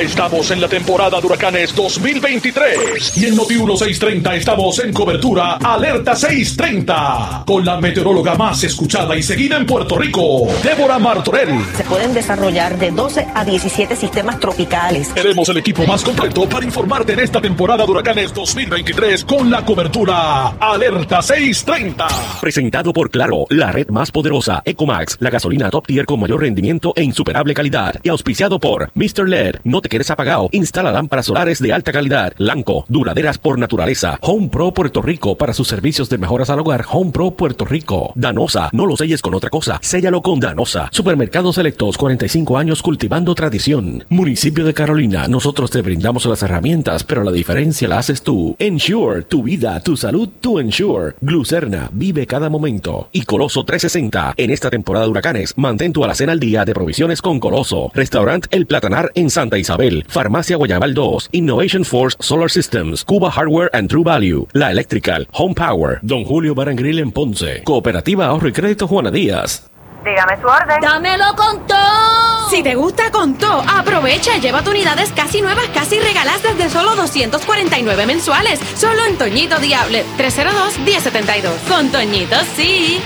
[0.00, 6.16] Estamos en la temporada de huracanes 2023 y en Noti 1630 estamos en cobertura Alerta
[6.16, 11.64] 630 con la meteoróloga más escuchada y seguida en Puerto Rico, Débora Martorell.
[11.76, 15.12] Se pueden desarrollar de 12 a 17 sistemas tropicales.
[15.14, 19.64] Tenemos el equipo más completo para informarte en esta temporada de huracanes 2023 con la
[19.64, 22.08] cobertura Alerta 630.
[22.40, 26.92] Presentado por Claro, la red más poderosa, Ecomax, la gasolina top tier con mayor rendimiento
[26.96, 29.28] e insuperable calidad y auspiciado por Mr.
[29.28, 29.59] LED.
[29.64, 30.48] No te quedes apagado.
[30.52, 32.32] Instala lámparas solares de alta calidad.
[32.38, 34.18] Blanco, duraderas por naturaleza.
[34.22, 36.84] Home Pro Puerto Rico para sus servicios de mejoras al hogar.
[36.90, 38.12] Home Pro Puerto Rico.
[38.14, 39.78] Danosa, no lo selles con otra cosa.
[39.82, 40.88] Séllalo con Danosa.
[40.92, 44.04] Supermercados Selectos, 45 años cultivando tradición.
[44.08, 48.56] Municipio de Carolina, nosotros te brindamos las herramientas, pero la diferencia la haces tú.
[48.58, 51.14] Ensure, tu vida, tu salud, tu Ensure.
[51.20, 53.08] Glucerna, vive cada momento.
[53.12, 54.34] Y Coloso 360.
[54.36, 57.90] En esta temporada de huracanes, mantén tu alacena al día de provisiones con Coloso.
[57.94, 60.04] Restaurant El Platanar en Santa Isabel.
[60.08, 61.30] Farmacia Guayabal 2.
[61.32, 63.04] Innovation Force Solar Systems.
[63.04, 64.46] Cuba Hardware and True Value.
[64.52, 65.28] La Electrical.
[65.32, 65.98] Home Power.
[66.02, 67.62] Don Julio Barangril en Ponce.
[67.64, 69.70] Cooperativa Ahorro y Crédito Juana Díaz.
[70.04, 70.80] Dígame su orden.
[70.80, 72.48] ¡Dámelo con todo!
[72.50, 76.70] Si te gusta con todo, aprovecha y lleva tu unidades casi nuevas, casi regaladas desde
[76.70, 78.58] solo 249 mensuales.
[78.76, 81.68] Solo en Toñito Diable 302-1072.
[81.68, 83.00] Con Toñito, sí.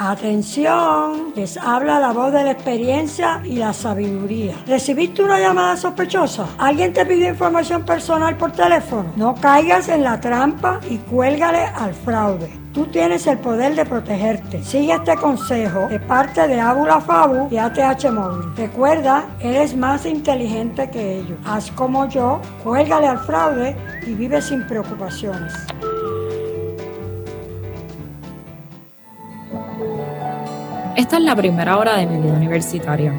[0.00, 4.54] Atención, les habla la voz de la experiencia y la sabiduría.
[4.64, 6.46] ¿Recibiste una llamada sospechosa?
[6.56, 9.12] ¿Alguien te pidió información personal por teléfono?
[9.16, 12.48] No caigas en la trampa y cuélgale al fraude.
[12.72, 14.62] Tú tienes el poder de protegerte.
[14.62, 18.54] Sigue este consejo de parte de Ábula Fabu y ATH Móvil.
[18.56, 21.38] Recuerda, eres más inteligente que ellos.
[21.44, 23.74] Haz como yo, cuélgale al fraude
[24.06, 25.52] y vive sin preocupaciones.
[30.98, 33.12] Esta es la primera hora de mi vida universitaria.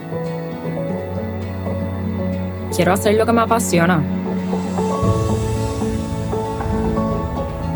[2.75, 4.03] Quiero hacer lo que me apasiona.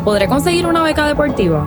[0.04, 1.66] ¿Podré conseguir una beca deportiva?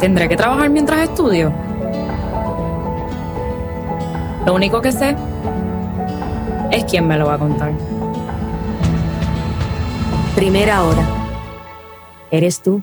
[0.00, 1.50] ¿Tendré que trabajar mientras estudio?
[4.44, 5.16] Lo único que sé
[6.72, 7.72] es quién me lo va a contar.
[10.34, 11.06] Primera hora.
[12.30, 12.82] ¿Eres tú?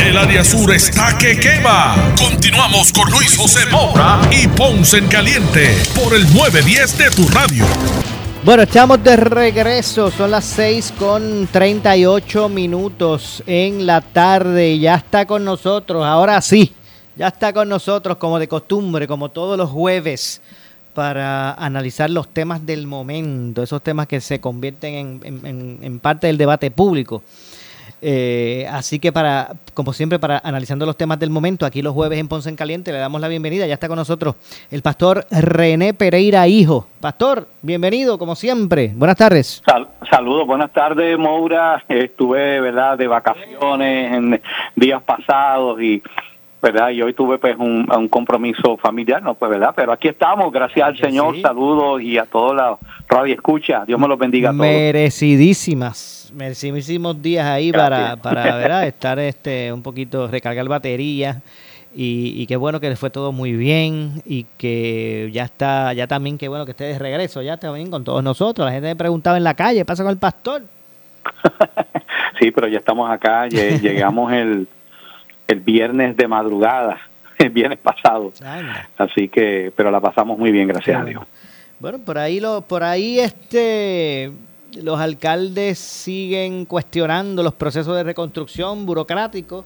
[0.00, 1.94] El área sur está que quema.
[2.18, 7.66] Continuamos con Luis José Moura y Ponce en Caliente por el 910 de tu radio.
[8.42, 10.10] Bueno, estamos de regreso.
[10.10, 14.78] Son las 6 con 38 minutos en la tarde.
[14.78, 16.02] Ya está con nosotros.
[16.06, 16.72] Ahora sí,
[17.14, 20.40] ya está con nosotros como de costumbre, como todos los jueves,
[20.94, 26.70] para analizar los temas del momento, esos temas que se convierten en, parte del debate
[26.70, 27.22] público.
[28.02, 32.18] Eh, así que para, como siempre, para analizando los temas del momento, aquí los jueves
[32.18, 33.66] en Ponce en Caliente, le damos la bienvenida.
[33.66, 34.36] Ya está con nosotros
[34.70, 36.86] el pastor René Pereira Hijo.
[37.00, 38.92] Pastor, bienvenido, como siempre.
[38.94, 39.62] Buenas tardes.
[39.66, 41.84] Sal- saludos, buenas tardes, Moura.
[41.88, 44.40] Estuve, ¿verdad?, de vacaciones en
[44.76, 46.02] días pasados y,
[46.62, 49.34] ¿verdad?, y hoy tuve, pues, un, un compromiso familiar, ¿no?
[49.34, 49.72] Pues, ¿verdad?
[49.76, 53.84] Pero aquí estamos, gracias al Señor, saludos y a toda la radio escucha.
[53.86, 54.66] Dios me los bendiga a todos.
[54.66, 58.18] Merecidísimas, merecidísimos días ahí para, Gracias.
[58.20, 58.86] para ¿verdad?
[58.86, 61.38] estar este un poquito, recargar baterías.
[61.94, 66.06] Y, y qué bueno que les fue todo muy bien y que ya está, ya
[66.06, 68.64] también qué bueno que esté de regreso, ya también con todos nosotros.
[68.66, 70.62] La gente me preguntaba en la calle, ¿qué pasa con el pastor?
[72.38, 74.66] Sí, pero ya estamos acá, lle- llegamos el,
[75.46, 76.98] el viernes de madrugada,
[77.38, 78.32] el viernes pasado.
[78.96, 81.22] Así que, pero la pasamos muy bien, gracias a Dios.
[81.80, 84.30] Bueno, por ahí lo, por ahí este
[84.76, 89.64] los alcaldes siguen cuestionando los procesos de reconstrucción burocráticos.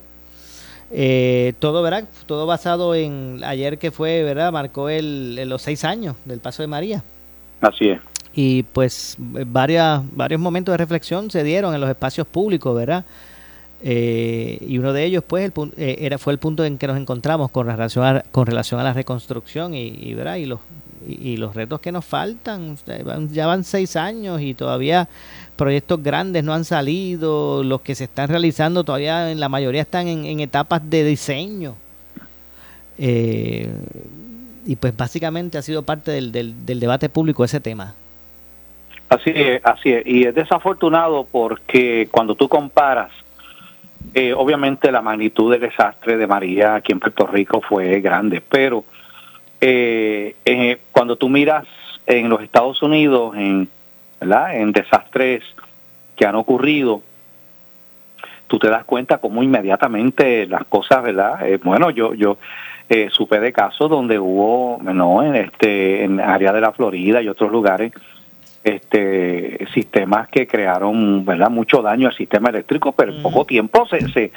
[0.91, 2.05] Eh, todo, ¿verdad?
[2.27, 4.53] Todo basado en ayer que fue, ¿verdad?
[4.53, 7.03] Marcó el, los seis años del paso de María.
[7.61, 8.01] Así es.
[8.35, 13.05] Y pues varias, varios momentos de reflexión se dieron en los espacios públicos, ¿verdad?
[13.87, 16.97] Eh, y uno de ellos, pues, el, eh, era, fue el punto en que nos
[16.97, 20.37] encontramos con relación a, con relación a la reconstrucción y, y, ¿verdad?
[20.37, 20.61] y, los,
[21.07, 22.79] y, los retos que nos faltan.
[23.31, 25.07] Ya van seis años y todavía
[25.57, 27.63] proyectos grandes no han salido.
[27.63, 31.75] Los que se están realizando todavía, en la mayoría, están en, en etapas de diseño.
[32.97, 33.69] Eh,
[34.65, 37.95] y pues básicamente ha sido parte del, del, del debate público ese tema.
[39.11, 40.07] Así es, así es.
[40.07, 43.11] Y es desafortunado porque cuando tú comparas,
[44.13, 48.85] eh, obviamente la magnitud del desastre de María aquí en Puerto Rico fue grande, pero
[49.61, 51.65] eh, eh, cuando tú miras
[52.07, 53.69] en los Estados Unidos, en,
[54.21, 54.57] ¿verdad?
[54.57, 55.43] en desastres
[56.17, 57.03] que han ocurrido,
[58.47, 61.47] tú te das cuenta cómo inmediatamente las cosas, ¿verdad?
[61.49, 62.37] Eh, bueno, yo yo
[62.89, 67.29] eh, supe de casos donde hubo, no, en este en área de la Florida y
[67.29, 67.93] otros lugares,
[68.65, 71.51] este sistemas que crearon, ¿verdad?
[71.51, 74.33] Mucho daño al sistema eléctrico, pero en poco tiempo se se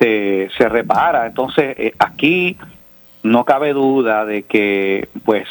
[0.00, 1.26] se, se repara.
[1.26, 2.56] Entonces, eh, aquí
[3.22, 5.46] no cabe duda de que, pues,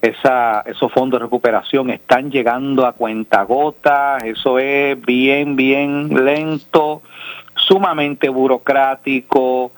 [0.00, 7.02] esa, esos fondos de recuperación están llegando a cuentagotas, eso es bien, bien lento,
[7.54, 9.72] sumamente burocrático,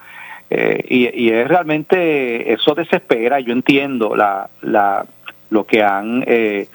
[0.48, 5.04] eh, y, y, es realmente, eso desespera, yo entiendo la, la,
[5.50, 6.68] lo que han, eh,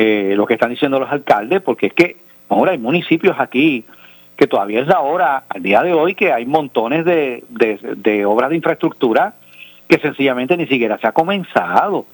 [0.00, 2.18] eh, lo que están diciendo los alcaldes, porque es que
[2.48, 3.84] ahora hay municipios aquí
[4.36, 8.50] que todavía es la hora, al día de hoy, que hay montones de, de, obras
[8.50, 9.34] de infraestructura
[9.88, 12.06] que sencillamente ni siquiera se ha comenzado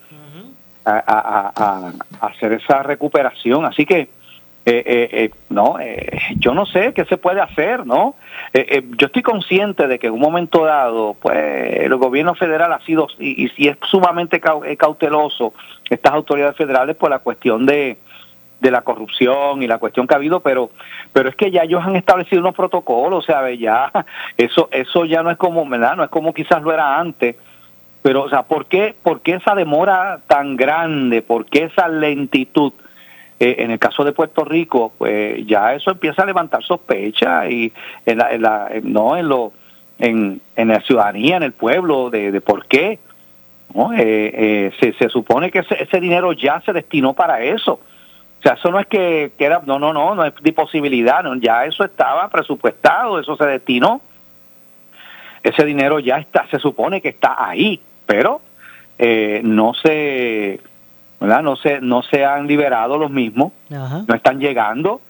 [0.87, 3.66] a, hacer esa recuperación.
[3.66, 4.09] Así que,
[4.67, 5.77] eh, eh, eh, no,
[6.37, 8.15] yo no sé qué se puede hacer, ¿no?
[8.97, 11.37] yo estoy consciente de que en un momento dado, pues,
[11.81, 15.53] el gobierno federal ha sido, y, y, es sumamente cauteloso,
[15.91, 17.99] estas autoridades federales, por la cuestión de,
[18.65, 20.71] de la corrupción y la cuestión que ha habido, pero
[21.12, 23.93] pero es que ya ellos han establecido unos protocolos, o sea, ya
[24.37, 25.97] eso eso ya no es como, ¿verdad?
[25.97, 27.37] No es como quizás lo era antes.
[28.03, 31.23] Pero o sea, ¿por qué por qué esa demora tan grande?
[31.23, 32.73] ¿Por qué esa lentitud?
[33.59, 37.72] En el caso de Puerto Rico, pues ya eso empieza a levantar sospecha y
[38.07, 39.53] en la, en la no en lo
[39.99, 42.99] en, en la ciudadanía, en el pueblo, de, por qué.
[43.97, 47.80] Eh, eh, se, se supone que ese, ese dinero ya se destinó para eso
[48.45, 51.34] o sea, eso no es que, era, no, no, no, no es de posibilidad, no,
[51.36, 54.03] ya eso estaba presupuestado, eso se destinó.
[55.42, 58.42] Ese dinero ya está, se supone que está ahí, pero
[58.99, 60.61] eh, no se,
[61.25, 61.43] ¿verdad?
[61.43, 65.01] No se, no se han liberado los mismos, no están llegando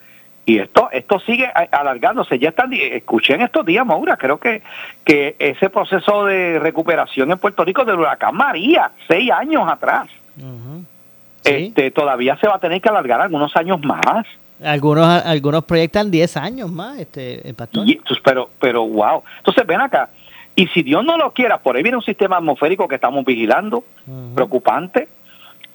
[0.46, 4.60] y esto esto sigue alargándose ya están escuché en estos días Maura creo que
[5.02, 10.06] que ese proceso de recuperación en Puerto Rico del huracán María seis años atrás
[11.44, 14.26] este, todavía se va a tener que alargar algunos años más.
[14.62, 17.84] Algunos algunos proyectan 10 años más, este, pastor.
[18.22, 19.22] pero, pero, wow.
[19.38, 20.08] Entonces, ven acá.
[20.56, 23.84] Y si Dios no lo quiera, por ahí viene un sistema atmosférico que estamos vigilando,
[24.34, 25.08] preocupante.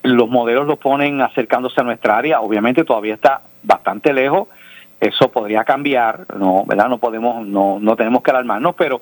[0.04, 2.42] Los modelos lo ponen acercándose a nuestra área.
[2.42, 4.48] Obviamente todavía está bastante lejos.
[5.00, 6.90] Eso podría cambiar, no, ¿verdad?
[6.90, 9.02] No podemos, no, no tenemos que alarmarnos, pero,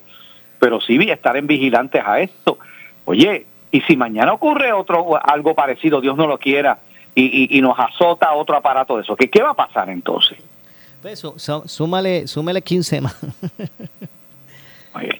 [0.59, 2.59] pero sí estar en vigilantes a esto.
[3.05, 6.79] Oye, y si mañana ocurre otro algo parecido, Dios no lo quiera,
[7.15, 10.37] y, y, nos azota otro aparato de eso, ¿qué, qué va a pasar entonces?
[11.01, 11.19] Pues,
[11.65, 13.19] súmale, súmale 15 más.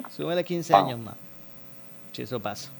[0.09, 1.15] súmale 15 años más.
[2.11, 2.71] Si eso pasa.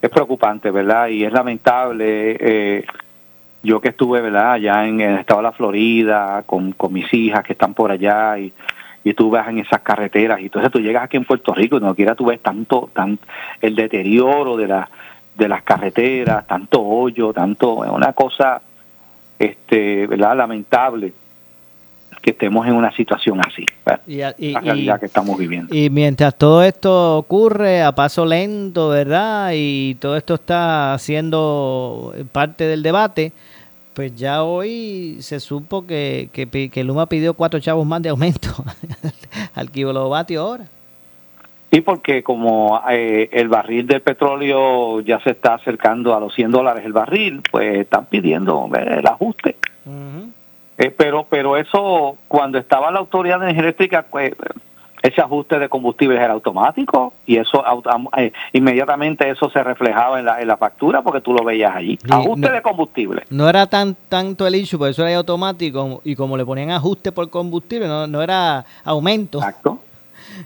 [0.00, 1.08] Es preocupante, ¿verdad?
[1.08, 2.36] Y es lamentable.
[2.40, 2.84] Eh,
[3.62, 4.52] yo que estuve, ¿verdad?
[4.52, 8.38] Allá en el estado de la Florida, con, con mis hijas que están por allá
[8.38, 8.52] y
[9.02, 11.80] y tú vas en esas carreteras y entonces tú llegas aquí en Puerto Rico y
[11.80, 13.18] no quieras tú ves tanto, tan,
[13.60, 14.90] el deterioro de, la,
[15.36, 18.60] de las carreteras, tanto hoyo, tanto, es una cosa,
[19.38, 20.36] este, ¿verdad?
[20.36, 21.12] Lamentable
[22.20, 23.64] que estemos en una situación así,
[24.06, 25.74] y, la realidad que estamos viviendo.
[25.74, 29.52] Y mientras todo esto ocurre a paso lento, ¿verdad?
[29.54, 33.32] Y todo esto está siendo parte del debate,
[33.94, 38.48] pues ya hoy se supo que, que, Luma pidió cuatro chavos más de aumento
[39.54, 40.64] al kilovatio ahora.
[41.72, 46.50] Sí, porque como eh, el barril del petróleo ya se está acercando a los 100
[46.50, 49.56] dólares el barril, pues están pidiendo el ajuste.
[50.80, 54.32] Eh, pero pero eso, cuando estaba la Autoridad de Energía Eléctrica, pues,
[55.02, 57.62] ese ajuste de combustibles era automático y eso
[58.16, 61.98] eh, inmediatamente eso se reflejaba en la, en la factura porque tú lo veías allí.
[62.10, 63.22] ajuste de combustible.
[63.30, 67.12] No era tan tanto el issue, porque eso era automático y como le ponían ajuste
[67.12, 69.38] por combustible, no, no era aumento.
[69.38, 69.80] Exacto.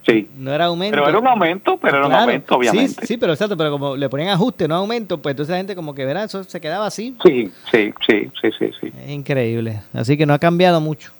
[0.07, 0.29] Sí.
[0.37, 0.97] No era aumento.
[0.97, 3.01] Pero era un aumento, pero era un aumento, obviamente.
[3.01, 5.75] Sí, sí, pero exacto, pero como le ponían ajuste, no aumento, pues entonces la gente
[5.75, 7.17] como que verá, eso se quedaba así.
[7.25, 8.93] Sí, sí, sí, sí, sí, sí.
[9.05, 9.81] Es increíble.
[9.93, 11.13] Así que no ha cambiado mucho.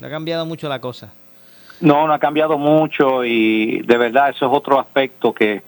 [0.00, 1.12] No ha cambiado mucho la cosa.
[1.80, 5.62] No, no ha cambiado mucho y de verdad eso es otro aspecto que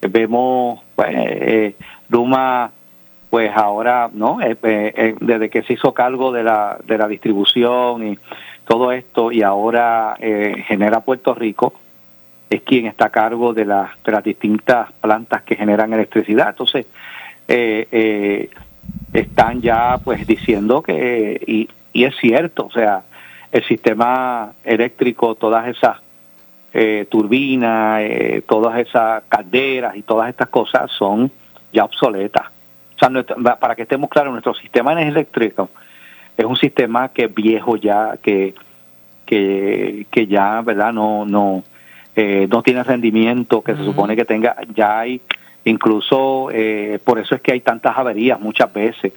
[0.00, 1.76] vemos, pues, eh,
[2.08, 2.70] Luma,
[3.28, 4.40] pues ahora, ¿no?
[4.40, 8.18] Eh, eh, desde que se hizo cargo de la, de la distribución y
[8.70, 10.16] todo esto y ahora
[10.68, 11.74] genera Puerto Rico,
[12.48, 16.50] es quien está a cargo de las, de las distintas plantas que generan electricidad.
[16.50, 16.86] Entonces,
[19.12, 23.02] están ya pues diciendo que, y, es cierto, o sea,
[23.50, 25.98] el sistema eléctrico, todas esas
[26.72, 31.30] eh, turbinas, eh, todas esas calderas y todas estas cosas son
[31.72, 32.46] ya obsoletas.
[32.94, 35.70] O sea, para que estemos claros, nuestro sistema eléctrico
[36.40, 38.54] es un sistema que es viejo ya, que,
[39.26, 40.92] que, que ya, ¿verdad?
[40.92, 41.62] No, no,
[42.16, 45.20] eh, no tiene rendimiento que se supone que tenga, ya hay,
[45.64, 46.50] incluso
[47.04, 49.12] por eso es que hay tantas averías muchas veces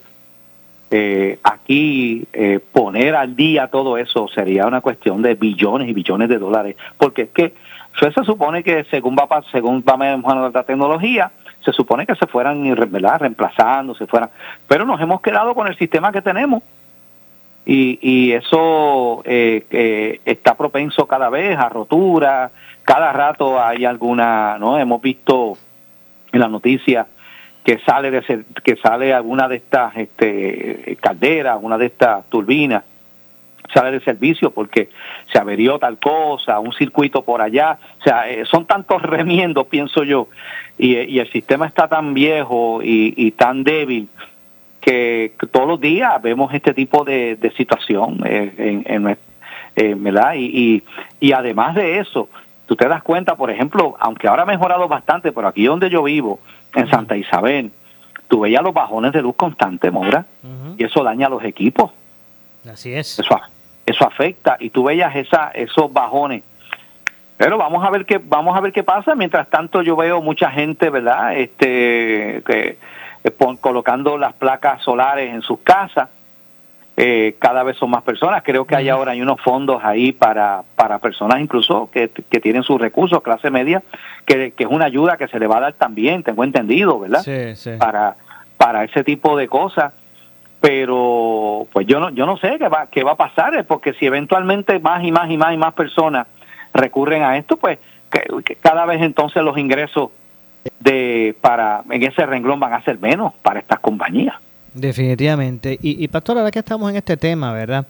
[0.92, 6.30] eh, aquí eh, poner al día todo eso sería una cuestión de billones y billones
[6.30, 7.54] de dólares, porque es que
[7.96, 11.32] eso se supone que según va pa- según va mejorando la tecnología,
[11.66, 12.62] se supone que se fueran
[12.92, 13.20] ¿verdad?
[13.22, 14.30] reemplazando, se fueran,
[14.68, 16.62] pero nos hemos quedado con el sistema que tenemos
[17.66, 22.52] y, y eso eh, eh, está propenso cada vez a rotura,
[22.84, 24.78] cada rato hay alguna, ¿no?
[24.78, 25.58] Hemos visto
[26.32, 27.08] en la noticia
[27.64, 32.84] que sale de ese- que sale alguna de estas este, calderas, una de estas turbinas
[33.74, 34.90] sale de servicio porque
[35.32, 40.04] se averió tal cosa, un circuito por allá, o sea, eh, son tantos remiendos, pienso
[40.04, 40.28] yo,
[40.78, 44.10] y, y el sistema está tan viejo y, y tan débil
[44.84, 49.18] que todos los días vemos este tipo de, de situación eh, en, en
[49.76, 50.36] eh, ¿verdad?
[50.36, 50.84] Y, y,
[51.20, 52.30] y además de eso,
[52.66, 56.04] tú te das cuenta, por ejemplo, aunque ahora ha mejorado bastante, pero aquí donde yo
[56.04, 56.40] vivo,
[56.76, 57.72] en Santa Isabel,
[58.28, 60.26] tú veías los bajones de luz constantes, Mora,
[60.78, 61.92] y eso daña a los equipos.
[62.70, 63.20] Así es.
[63.20, 63.40] Eso,
[63.86, 66.44] eso afecta y tú veías esa, esos bajones.
[67.38, 69.16] Pero vamos a ver qué vamos a ver qué pasa.
[69.16, 71.36] Mientras tanto yo veo mucha gente, ¿verdad?
[71.36, 72.78] Este que
[73.24, 76.10] eh, pon- colocando las placas solares en sus casas.
[76.96, 78.44] Eh, cada vez son más personas.
[78.44, 82.62] Creo que hay ahora hay unos fondos ahí para, para personas incluso que, que tienen
[82.62, 83.82] sus recursos, clase media,
[84.28, 87.22] que, que es una ayuda que se le va a dar también, tengo entendido, ¿verdad?
[87.22, 87.72] Sí, sí.
[87.80, 88.16] Para,
[88.58, 89.92] para ese tipo de cosas
[90.68, 93.92] pero pues yo no yo no sé qué va qué va a pasar eh, porque
[93.96, 96.26] si eventualmente más y más y más y más personas
[96.74, 100.12] recurren a esto pues que- que cada vez entonces los ingresos
[100.80, 104.36] de para en ese renglón van a ser menos para estas compañías
[104.74, 105.78] Definitivamente.
[105.82, 107.86] Y, y Pastor, ahora que estamos en este tema, ¿verdad?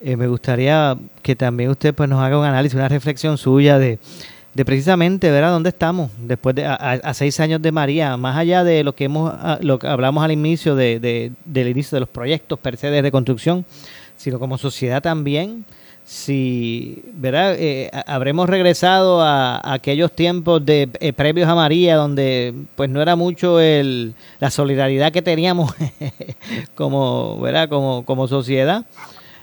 [0.00, 3.98] Eh, me gustaría que también usted pues nos haga un análisis, una reflexión suya de,
[4.54, 5.50] de precisamente, ¿verdad?
[5.50, 8.16] ¿Dónde estamos después de a, seis años de María?
[8.16, 9.32] Más allá de lo que hemos
[9.62, 13.02] lo que hablamos al inicio de, de- del inicio de los proyectos per se de
[13.02, 13.64] reconstrucción,
[14.16, 15.64] sino como sociedad también.
[16.04, 17.54] Si, ¿verdad?
[17.58, 23.00] Eh, habremos regresado a, a aquellos tiempos de eh, previos a María, donde pues no
[23.00, 25.74] era mucho el, la solidaridad que teníamos
[26.74, 27.68] como, ¿verdad?
[27.68, 28.84] Como, como sociedad,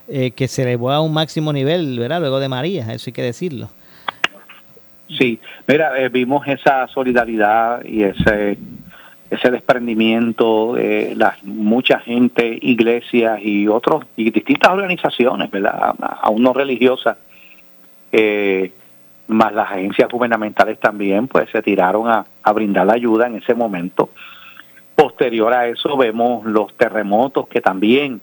[0.09, 2.19] eh, que se elevó a un máximo nivel, ¿verdad?
[2.19, 3.69] Luego de María, eso hay que decirlo.
[5.07, 8.57] sí mira eh, vimos esa solidaridad y ese
[9.29, 16.53] ese desprendimiento de la mucha gente iglesias y otros y distintas organizaciones verdad aún no
[16.53, 17.17] religiosas
[18.11, 18.71] eh,
[19.27, 23.53] más las agencias gubernamentales también pues se tiraron a, a brindar la ayuda en ese
[23.53, 24.09] momento.
[24.95, 28.21] Posterior a eso vemos los terremotos que también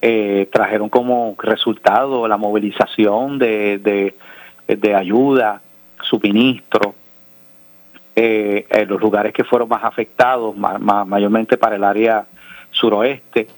[0.00, 5.60] eh, trajeron como resultado la movilización de, de, de ayuda,
[6.02, 6.93] suministro,
[8.16, 12.24] eh, en los lugares que fueron más afectados, ma- ma- mayormente para el área
[12.70, 13.48] suroeste.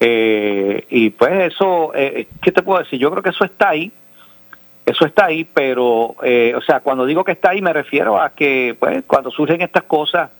[0.00, 2.98] Eh, y pues eso, eh, ¿qué te puedo decir?
[2.98, 3.92] Yo creo que eso está ahí,
[4.84, 8.30] eso está ahí, pero, eh, o sea, cuando digo que está ahí me refiero a
[8.30, 10.30] que, pues, cuando surgen estas cosas,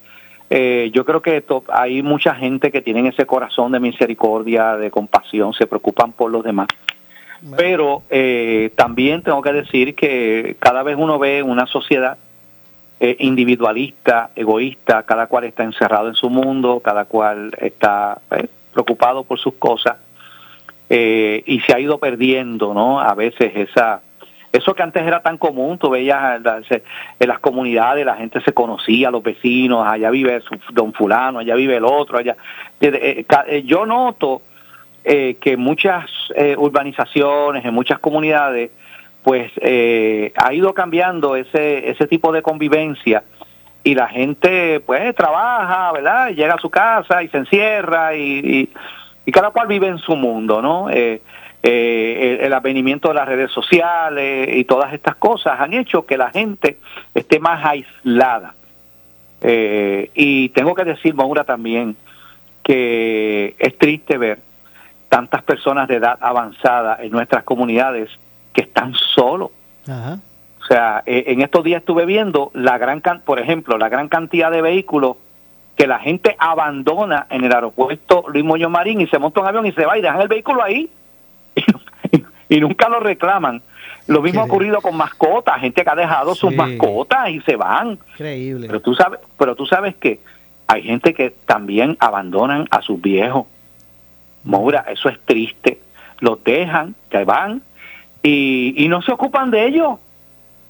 [0.50, 5.54] eh, yo creo que hay mucha gente que tienen ese corazón de misericordia, de compasión,
[5.54, 6.68] se preocupan por los demás.
[7.56, 12.16] Pero eh, también tengo que decir que cada vez uno ve una sociedad
[13.00, 19.24] eh, individualista, egoísta, cada cual está encerrado en su mundo, cada cual está eh, preocupado
[19.24, 19.96] por sus cosas
[20.88, 23.00] eh, y se ha ido perdiendo, ¿no?
[23.00, 24.00] A veces esa
[24.54, 29.10] eso que antes era tan común, tú veías en las comunidades, la gente se conocía,
[29.10, 30.40] los vecinos, allá vive
[30.70, 32.36] don fulano, allá vive el otro, allá.
[32.80, 34.42] Eh, eh, yo noto
[35.02, 38.70] eh, que muchas eh, urbanizaciones, en muchas comunidades,
[39.24, 43.24] pues eh, ha ido cambiando ese, ese tipo de convivencia
[43.82, 46.28] y la gente pues trabaja, ¿verdad?
[46.28, 48.70] Y llega a su casa y se encierra y,
[49.24, 50.90] y, cada cual vive en su mundo, ¿no?
[50.90, 51.22] Eh,
[51.62, 56.30] eh, el, el de las redes sociales y todas estas cosas han hecho que la
[56.30, 56.76] gente
[57.14, 58.54] esté más aislada.
[59.40, 61.96] Eh, y tengo que decir, Maura, también
[62.62, 64.40] que es triste ver
[65.08, 68.10] tantas personas de edad avanzada en nuestras comunidades
[68.54, 69.50] que están solos.
[69.86, 70.18] Ajá.
[70.64, 74.50] O sea, eh, en estos días estuve viendo la gran, por ejemplo, la gran cantidad
[74.50, 75.16] de vehículos
[75.76, 79.66] que la gente abandona en el aeropuerto Luis Muñoz Marín y se monta un avión
[79.66, 80.88] y se va y dejan el vehículo ahí
[82.48, 83.60] y nunca lo reclaman.
[84.06, 87.98] Lo mismo ha ocurrido con mascotas, gente que ha dejado sus mascotas y se van.
[88.12, 88.66] Increíble.
[88.66, 90.20] Pero tú sabes, pero tú sabes que
[90.66, 93.46] hay gente que también abandonan a sus viejos.
[94.44, 95.80] Maura, eso es triste.
[96.20, 97.62] Los dejan, que van
[98.24, 99.98] y, y no se ocupan de ellos.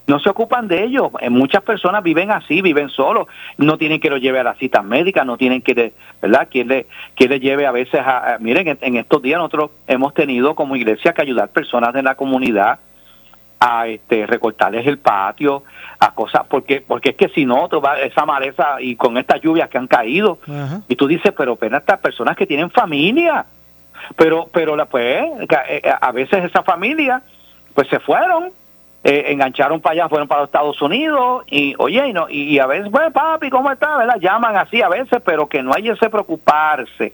[0.07, 1.11] no se ocupan de ellos.
[1.21, 3.27] Eh, Muchas personas viven así, viven solos,
[3.57, 6.47] no tienen que lo lleve a las citas médicas, no tienen que, ¿verdad?
[6.51, 9.71] Quien le, quien le lleve a veces a, a- miren, en, en estos días nosotros
[9.87, 12.81] hemos tenido como iglesia que ayudar personas de la comunidad
[13.61, 15.63] a este recortarles el patio,
[15.99, 19.71] a cosas, porque porque es que si no, va esa maleza y con estas lluvias
[19.71, 20.39] que han caído,
[20.87, 23.47] y tú dices, pero pero estas personas que tienen familia,
[24.17, 27.23] pero pero la pues ca- eh, a veces esa familia
[27.75, 28.53] pues se fueron
[29.03, 32.67] eh, engancharon para allá fueron para los Estados Unidos y oye y, no, y, a
[32.67, 36.09] veces bueno papi cómo está verdad llaman así a veces pero que no hay ese
[36.09, 37.13] preocuparse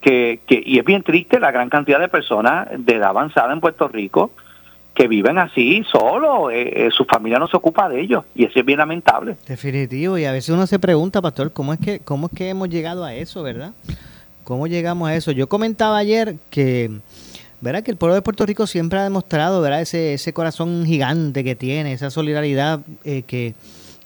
[0.00, 3.60] que, que y es bien triste la gran cantidad de personas de edad avanzada en
[3.60, 4.32] Puerto Rico
[4.94, 8.58] que viven así solo eh, eh, su familia no se ocupa de ellos y eso
[8.58, 12.26] es bien lamentable Definitivo, y a veces uno se pregunta, pastor, ¿cómo es que cómo
[12.26, 13.72] es que hemos llegado a eso, verdad?
[14.46, 15.32] ¿Cómo llegamos a eso?
[15.32, 16.88] Yo comentaba ayer que,
[17.60, 17.82] ¿verdad?
[17.82, 19.80] Que el pueblo de Puerto Rico siempre ha demostrado, ¿verdad?
[19.80, 23.54] Ese, ese corazón gigante que tiene, esa solidaridad eh, que,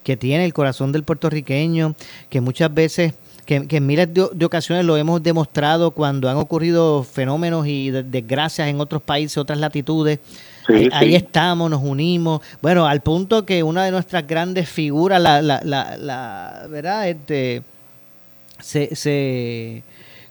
[0.03, 1.95] que tiene el corazón del puertorriqueño,
[2.29, 3.15] que muchas veces,
[3.47, 7.91] que, que en miles de, de ocasiones lo hemos demostrado cuando han ocurrido fenómenos y
[7.91, 10.21] de- desgracias en otros países, otras latitudes.
[10.67, 10.91] Sí, ahí, sí.
[10.93, 12.43] ahí estamos, nos unimos.
[12.63, 17.09] Bueno, al punto que una de nuestras grandes figuras, la, la, la, la ¿verdad?
[17.09, 17.63] Este,
[18.61, 19.83] se, se,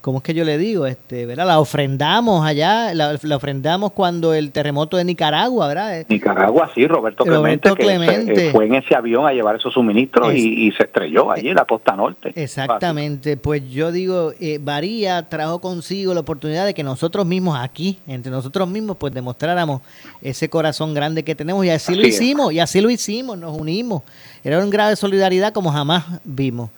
[0.02, 0.86] ¿cómo es que yo le digo?
[0.86, 1.45] Este, ¿verdad?
[1.47, 6.06] La ofrendamos allá, la, la ofrendamos cuando el terremoto de Nicaragua, ¿verdad?
[6.08, 8.47] Nicaragua sí Roberto, Roberto Clemente, que Clemente.
[8.47, 11.50] eh, fue en ese avión a llevar esos suministros Es- y, y se estrelló allí
[11.50, 16.74] en la costa norte Exactamente, pues yo digo, eh, Varía trajo consigo la oportunidad de
[16.74, 19.82] que nosotros mismos aquí, entre nosotros mismos, pues demostráramos
[20.22, 22.10] ese corazón grande que tenemos y así, lo es.
[22.10, 24.04] hicimos, y así lo hicimos, nos unimos.
[24.43, 26.70] Era un grado de solidaridad como jamás vimos.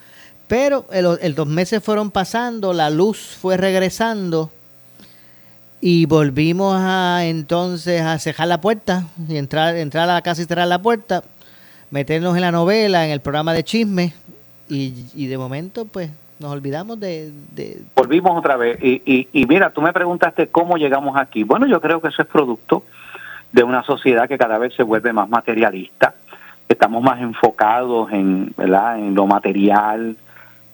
[0.52, 4.50] Pero el, los meses fueron pasando, la luz fue regresando
[5.80, 10.46] y volvimos a entonces a cerrar la puerta y entrar, entrar a la casa y
[10.46, 11.24] cerrar la puerta,
[11.90, 14.14] meternos en la novela, en el programa de chisme
[14.68, 18.78] y, y de momento pues nos olvidamos de, de- volvimos otra vez.
[18.84, 21.44] Y, y, y mira, tú me preguntaste cómo llegamos aquí.
[21.46, 22.84] Bueno, yo creo que eso es producto
[23.54, 26.14] de una sociedad que cada vez se vuelve más materialista.
[26.68, 29.00] Estamos más enfocados en, ¿verdad?
[29.00, 30.18] en lo material,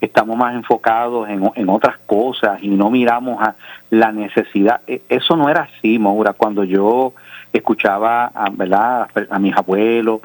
[0.02, 3.56] estamos más enfocados en, en otras cosas y no miramos a
[3.90, 4.82] la necesidad.
[4.88, 7.14] E- Eso no era así, Maura, cuando yo
[7.52, 9.08] escuchaba a, ¿verdad?
[9.30, 10.22] a mis abuelos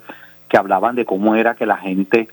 [0.49, 2.29] que hablaban de cómo era que la gente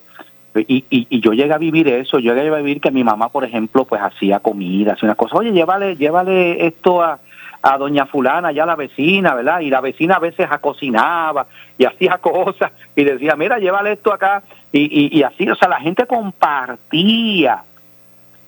[0.56, 3.30] y, y, y yo llegué a vivir eso, yo llegué a vivir que mi mamá,
[3.30, 7.20] por ejemplo, pues hacía comida, hacía una cosa, oye, llévale, llévale esto a,
[7.62, 9.60] a doña fulana, ya la vecina, ¿verdad?
[9.60, 11.48] Y la vecina a veces cocinaba
[11.78, 15.68] y hacía cosas y decía, mira, llévale esto acá y, y, y así, o sea,
[15.68, 17.64] la gente compartía,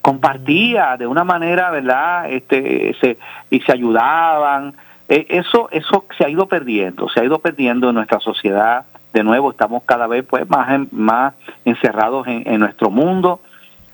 [0.02, 2.32] compartía de una manera, ¿verdad?
[2.32, 3.18] Este, se,
[3.50, 4.76] y se ayudaban.
[5.10, 8.86] Eh, eso, eso se ha ido perdiendo, se ha ido perdiendo en nuestra sociedad.
[9.14, 11.34] De nuevo, estamos cada vez pues más, en- más
[11.66, 13.42] encerrados en, en nuestro mundo,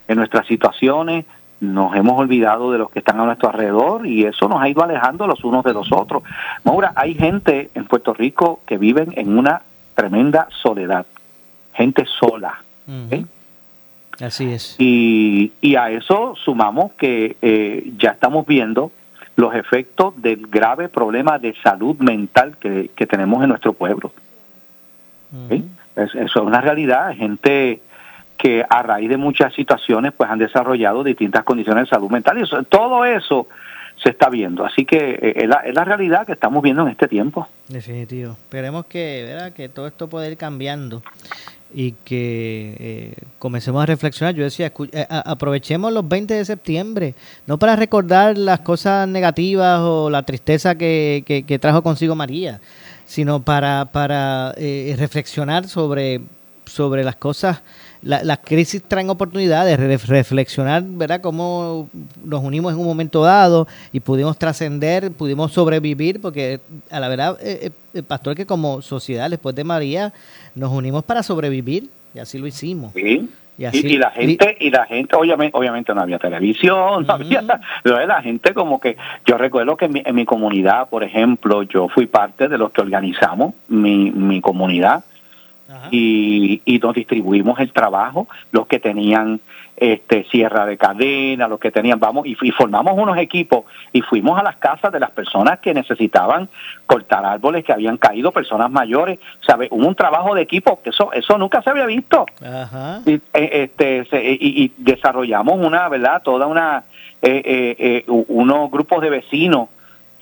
[0.07, 1.26] en nuestras situaciones.
[1.60, 4.84] Nos hemos olvidado de los que están a nuestro alrededor y eso nos ha ido
[4.84, 6.22] alejando los unos de los otros.
[6.64, 9.64] Maura, hay gente en Puerto Rico que viven en una
[9.95, 11.05] tremenda soledad,
[11.74, 12.60] gente sola.
[13.10, 13.26] ¿eh?
[14.22, 14.76] Así es.
[14.78, 18.91] Y, y a eso sumamos que eh, ya estamos viendo
[19.36, 24.12] los efectos del grave problema de salud mental que, que tenemos en nuestro pueblo.
[25.49, 25.64] ¿Sí?
[25.95, 27.16] Es- eso es una realidad.
[27.16, 27.82] Gente
[28.38, 32.66] que a raíz de muchas situaciones pues han desarrollado distintas condiciones de salud mental y
[32.66, 33.48] todo eso
[34.02, 34.64] se está viendo.
[34.64, 37.48] Así que eh, es, la, es la realidad que estamos viendo en este tiempo.
[37.68, 38.34] Definitivo.
[38.34, 41.02] Esperemos que, que todo esto pueda ir cambiando
[41.74, 44.36] y que eh, comencemos a reflexionar.
[44.36, 47.16] Yo decía, escu- eh, aprovechemos los 20 de septiembre,
[47.48, 52.62] no para recordar las cosas negativas o la tristeza que, que- que trajo consigo María,
[53.06, 56.22] sino para, para eh, reflexionar sobre,
[56.66, 57.64] sobre las cosas.
[58.08, 61.20] La- las crisis traen oportunidades, re- reflexionar, ¿verdad?
[61.22, 61.89] Cómo
[62.24, 67.38] nos unimos en un momento dado y pudimos trascender, pudimos sobrevivir, porque a la verdad,
[67.41, 70.14] eh, eh, el pastor, que como sociedad, después de María,
[70.55, 72.93] nos unimos para sobrevivir y así lo hicimos.
[72.93, 73.30] Sí.
[73.60, 77.14] Y Y, así- y la gente, y la gente, obviamente, obviamente no había televisión, no
[77.14, 77.41] había,
[77.84, 78.95] la gente como que,
[79.26, 82.72] yo recuerdo que en mi, en mi comunidad, por ejemplo, yo fui parte de los
[82.72, 85.03] que organizamos mi, mi comunidad
[85.91, 89.41] y, y nos distribuimos el trabajo, los que tenían
[89.76, 94.39] este sierra de cadena, los que tenían, vamos, y, y formamos unos equipos y fuimos
[94.39, 96.49] a las casas de las personas que necesitaban
[96.88, 99.68] cortar árboles que habían caído, personas mayores, ¿sabe?
[99.70, 103.01] Hubo un trabajo de equipo, que eso, eso nunca se había visto Ajá.
[103.05, 106.24] y, eh, este, y, y desarrollamos una, ¿verdad?
[106.24, 106.86] Toda una,
[107.22, 109.70] eh, eh, eh, unos grupos de vecinos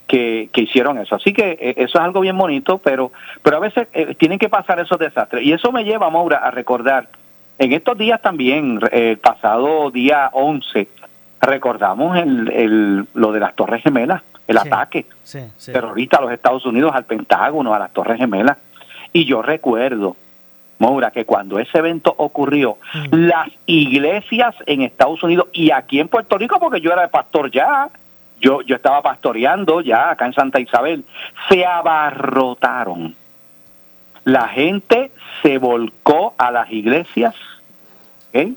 [0.08, 1.16] que, que hicieron eso.
[1.16, 4.50] Así que eh, eso es algo bien bonito, pero, pero a veces eh, tienen que
[4.50, 5.44] pasar esos desastres.
[5.44, 7.08] Y eso me lleva, Maura, a recordar,
[7.58, 10.88] en estos días también, eh, el pasado día 11,
[11.42, 15.72] recordamos el, el, lo de las Torres Gemelas, el ataque Sí, sí.
[15.72, 18.58] terrorista a los Estados Unidos, al Pentágono, a las Torres Gemelas.
[19.12, 20.16] Y yo recuerdo,
[20.78, 22.78] Maura, que cuando ese evento ocurrió,
[23.12, 27.50] las iglesias en Estados Unidos y aquí en Puerto Rico, porque yo era el pastor
[27.50, 27.90] ya,
[28.42, 31.06] yo, yo estaba pastoreando ya acá en Santa Isabel,
[31.50, 33.16] se abarrotaron.
[34.24, 35.12] La gente
[35.42, 37.36] se volcó a las iglesias
[38.30, 38.52] ¿ok?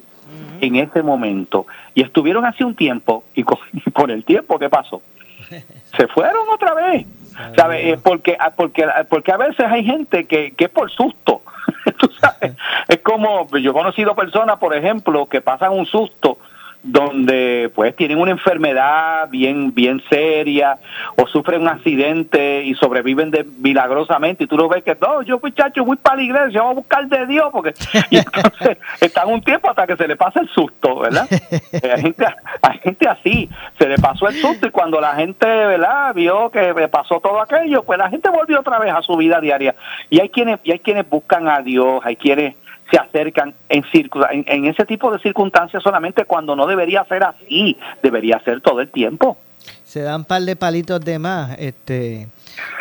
[0.61, 1.67] en ese momento.
[1.95, 5.03] Y estuvieron hace un tiempo, y con, y con el tiempo, ¿qué pasó?
[5.97, 7.07] se fueron otra vez.
[7.55, 7.91] ¿Sabe?
[7.91, 11.43] Eh, porque, ah, porque, porque a veces hay gente que, que es por susto.
[11.99, 12.55] Tú sabes,
[12.89, 16.39] es como yo he conocido personas, por ejemplo, que pasan un susto
[16.83, 20.79] donde pues tienen una enfermedad bien bien seria
[21.17, 25.41] o sufren un accidente y sobreviven de milagrosamente y tú lo ves que no yo
[25.43, 27.75] muchacho voy para la iglesia voy a buscar de Dios porque
[28.11, 31.29] y entonces están un tiempo hasta que se le pasa el susto verdad
[31.71, 32.27] Eh, hay gente
[32.63, 33.49] hay gente así
[33.79, 37.41] se le pasó el susto y cuando la gente verdad vio que le pasó todo
[37.41, 39.75] aquello pues la gente volvió otra vez a su vida diaria.
[40.11, 42.55] Y hay quienes y hay quienes buscan a Dios hay quienes
[42.91, 47.77] se acercan en, en, en ese tipo de circunstancias solamente cuando no debería ser así,
[48.03, 49.37] debería ser todo el tiempo.
[49.85, 52.29] Se dan un par de palitos de más, este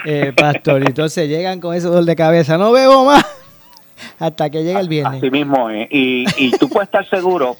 [0.05, 3.25] eh, pastor, y entonces llegan con ese dolor de cabeza, no bebo más,
[4.19, 5.17] hasta que llega el viernes.
[5.17, 5.87] Así mismo es.
[5.91, 7.55] Y, y tú puedes estar seguro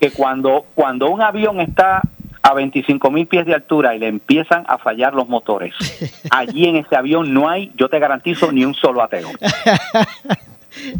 [0.00, 2.02] que cuando, cuando un avión está
[2.42, 5.74] a 25 mil pies de altura y le empiezan a fallar los motores,
[6.30, 9.28] allí en ese avión no hay, yo te garantizo, ni un solo ateo.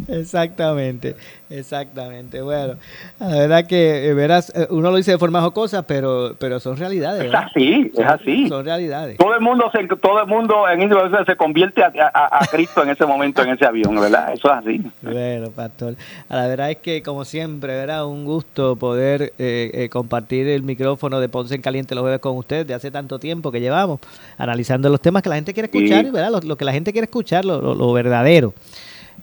[0.07, 1.15] Exactamente,
[1.49, 2.41] exactamente.
[2.41, 2.75] Bueno,
[3.19, 6.77] la verdad que eh, verás, eh, uno lo dice de forma jocosa, pero, pero son
[6.77, 7.25] realidades.
[7.25, 8.47] Es así, es así.
[8.47, 9.17] Son realidades.
[9.17, 12.83] Todo el mundo se, todo el mundo en Israel se convierte a, a- a Cristo
[12.83, 14.33] en ese momento en ese avión, ¿verdad?
[14.33, 14.81] Eso es así.
[15.01, 15.95] Bueno, pastor.
[16.29, 18.05] La verdad es que, como siempre, ¿verdad?
[18.07, 22.35] Un gusto poder eh, eh, compartir el micrófono de Ponce en Caliente los jueves con
[22.37, 23.99] ustedes de hace tanto tiempo que llevamos,
[24.37, 26.11] analizando los temas que la gente quiere escuchar, Sí.
[26.11, 26.31] ¿verdad?
[26.31, 28.53] Lo, lo que la gente quiere escuchar, lo, lo- lo verdadero.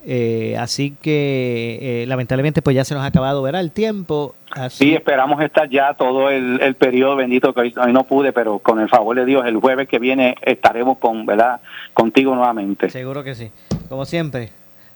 [0.07, 3.61] Eh, así que, eh, lamentablemente, pues ya se nos ha acabado, ¿verdad?
[3.61, 4.35] El tiempo.
[4.51, 8.33] Así Sí, esperamos estar ya todo el, el periodo bendito que hoy, hoy no pude,
[8.33, 11.61] pero con el favor de Dios, el jueves que viene estaremos con, ¿verdad?
[11.93, 12.91] Contigo nuevamente.
[12.91, 13.51] Seguro que sí.
[13.89, 14.51] Como siempre.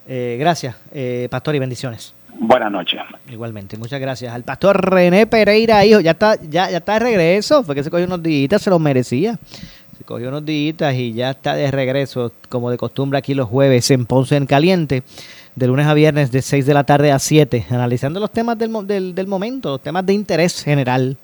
[0.07, 2.15] Eh, gracias, eh, pastor, y bendiciones.
[2.33, 2.99] Buenas noches.
[3.29, 4.33] Igualmente, muchas gracias.
[4.33, 7.91] Al pastor René Pereira, hijo, ya está, ya, ya está de regreso, fue que se
[7.91, 9.37] cogió unos días, se los merecía.
[10.05, 14.05] Cogió unos días y ya está de regreso, como de costumbre aquí los jueves en
[14.05, 15.03] Ponce en Caliente,
[15.55, 18.69] de lunes a viernes de 6 de la tarde a 7, analizando los temas del,
[18.69, 21.17] mo- del, del momento, los temas de interés general,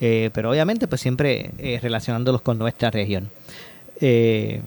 [0.00, 3.30] eh, pero obviamente pues siempre eh, relacionándolos con nuestra región.
[4.00, 4.60] Eh,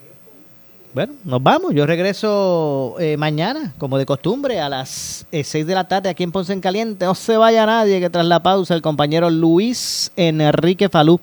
[0.94, 1.74] bueno, nos vamos.
[1.74, 6.32] Yo regreso mañana, como de costumbre, a las eh, 6 de la tarde aquí en
[6.32, 7.04] Ponce en Caliente.
[7.06, 11.20] No se vaya nadie, que tras la pausa el compañero Luis Enrique Falú.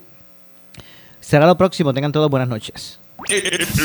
[1.23, 1.95] Será lo próximo.
[1.95, 2.99] Tengan todos buenas noches.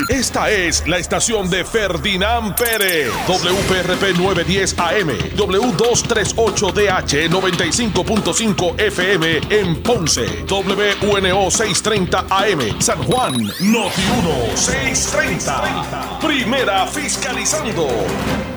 [0.10, 10.26] Esta es la estación de Ferdinand Pérez, WPRP 910 AM, W238DH 95.5 FM en Ponce,
[10.50, 16.20] WNO 630 AM, San Juan, Noti 1 630.
[16.20, 18.57] Primera fiscalizando.